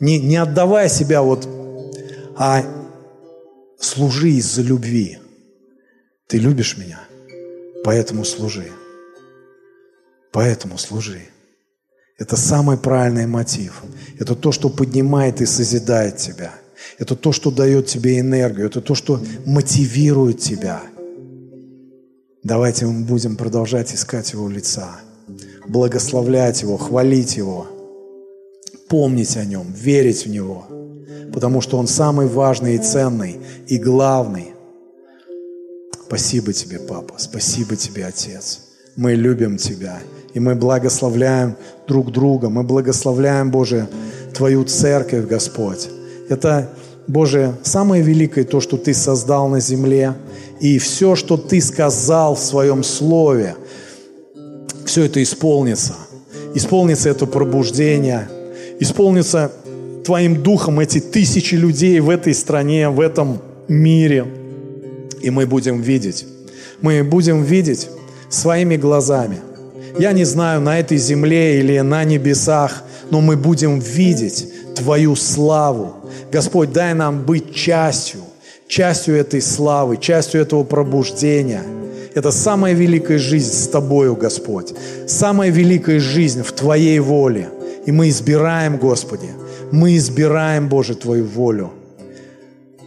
[0.00, 1.48] не, не отдавай себя вот,
[2.36, 2.64] а
[3.78, 5.18] служи из-за любви.
[6.28, 7.00] Ты любишь меня?
[7.84, 8.70] Поэтому служи.
[10.30, 11.22] Поэтому служи.
[12.18, 13.82] Это самый правильный мотив.
[14.18, 16.52] Это то, что поднимает и созидает тебя.
[16.98, 18.66] Это то, что дает тебе энергию.
[18.66, 20.82] Это то, что мотивирует тебя.
[22.42, 24.96] Давайте мы будем продолжать искать Его лица,
[25.66, 27.66] благословлять Его, хвалить Его,
[28.88, 30.66] помнить о Нем, верить в Него,
[31.32, 34.52] потому что Он самый важный и ценный, и главный–
[36.08, 38.60] Спасибо тебе, папа, спасибо тебе, отец.
[38.96, 40.00] мы любим Тебя.
[40.38, 41.56] И мы благословляем
[41.88, 42.48] друг друга.
[42.48, 43.88] Мы благословляем, Боже,
[44.32, 45.88] Твою церковь, Господь.
[46.28, 46.70] Это,
[47.08, 50.14] Боже, самое великое то, что Ты создал на земле.
[50.60, 53.56] И все, что Ты сказал в Своем Слове,
[54.84, 55.94] все это исполнится.
[56.54, 58.28] Исполнится это пробуждение.
[58.78, 59.50] Исполнится
[60.04, 64.24] Твоим Духом эти тысячи людей в этой стране, в этом мире.
[65.20, 66.26] И мы будем видеть.
[66.80, 67.88] Мы будем видеть
[68.28, 69.38] своими глазами.
[69.98, 74.46] Я не знаю, на этой земле или на небесах, но мы будем видеть
[74.76, 75.96] Твою славу.
[76.30, 78.20] Господь, дай нам быть частью,
[78.68, 81.64] частью этой славы, частью этого пробуждения.
[82.14, 84.72] Это самая великая жизнь с Тобою, Господь.
[85.08, 87.48] Самая великая жизнь в Твоей воле.
[87.84, 89.28] И мы избираем, Господи,
[89.72, 91.72] мы избираем, Боже, Твою волю.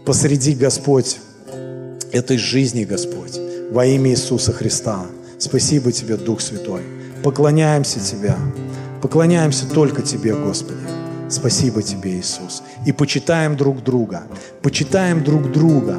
[0.06, 1.18] Посреди, Господь,
[2.14, 3.38] этой жизни, Господь,
[3.72, 5.06] во имя Иисуса Христа.
[5.38, 7.01] Спасибо Тебе, Дух Святой.
[7.24, 8.36] Поклоняемся Тебе.
[9.02, 10.80] Поклоняемся только Тебе, Господи.
[11.30, 12.64] Спасибо Тебе, Иисус.
[12.86, 14.24] И почитаем друг друга.
[14.62, 15.98] Почитаем друг друга.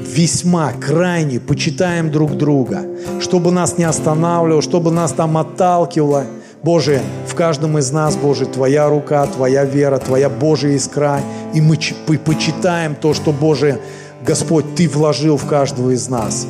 [0.00, 2.84] Весьма, крайне почитаем друг друга.
[3.20, 6.24] Чтобы нас не останавливало, чтобы нас там отталкивало.
[6.62, 11.20] Боже, в каждом из нас, Боже, Твоя рука, Твоя вера, Твоя Божья искра.
[11.54, 11.76] И мы
[12.24, 13.80] почитаем то, что, Боже,
[14.26, 16.46] Господь, Ты вложил в каждого из нас.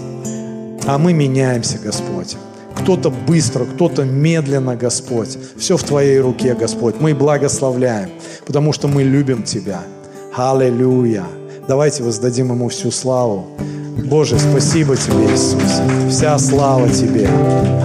[0.86, 2.36] А мы меняемся, Господь.
[2.82, 5.36] Кто-то быстро, кто-то медленно, Господь.
[5.56, 6.96] Все в Твоей руке, Господь.
[7.00, 8.10] Мы благословляем,
[8.46, 9.82] потому что мы любим Тебя.
[10.34, 11.24] Аллилуйя.
[11.66, 13.48] Давайте воздадим Ему всю славу.
[14.04, 15.82] Боже, спасибо Тебе, Иисус.
[16.08, 17.28] Вся слава Тебе.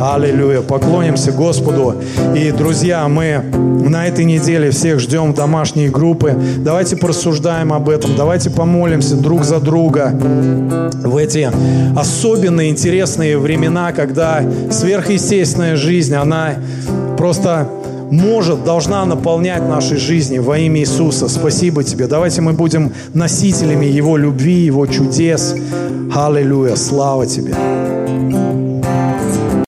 [0.01, 0.61] Аллилуйя.
[0.61, 1.95] Поклонимся Господу.
[2.35, 3.43] И, друзья, мы
[3.89, 6.35] на этой неделе всех ждем в домашние группы.
[6.57, 8.15] Давайте порассуждаем об этом.
[8.15, 11.49] Давайте помолимся друг за друга в эти
[11.97, 16.55] особенные, интересные времена, когда сверхъестественная жизнь, она
[17.17, 17.67] просто
[18.13, 21.27] может, должна наполнять наши жизни во имя Иисуса.
[21.27, 22.05] Спасибо Тебе.
[22.07, 25.55] Давайте мы будем носителями Его любви, Его чудес.
[26.13, 26.75] Аллилуйя.
[26.75, 27.55] Слава Тебе.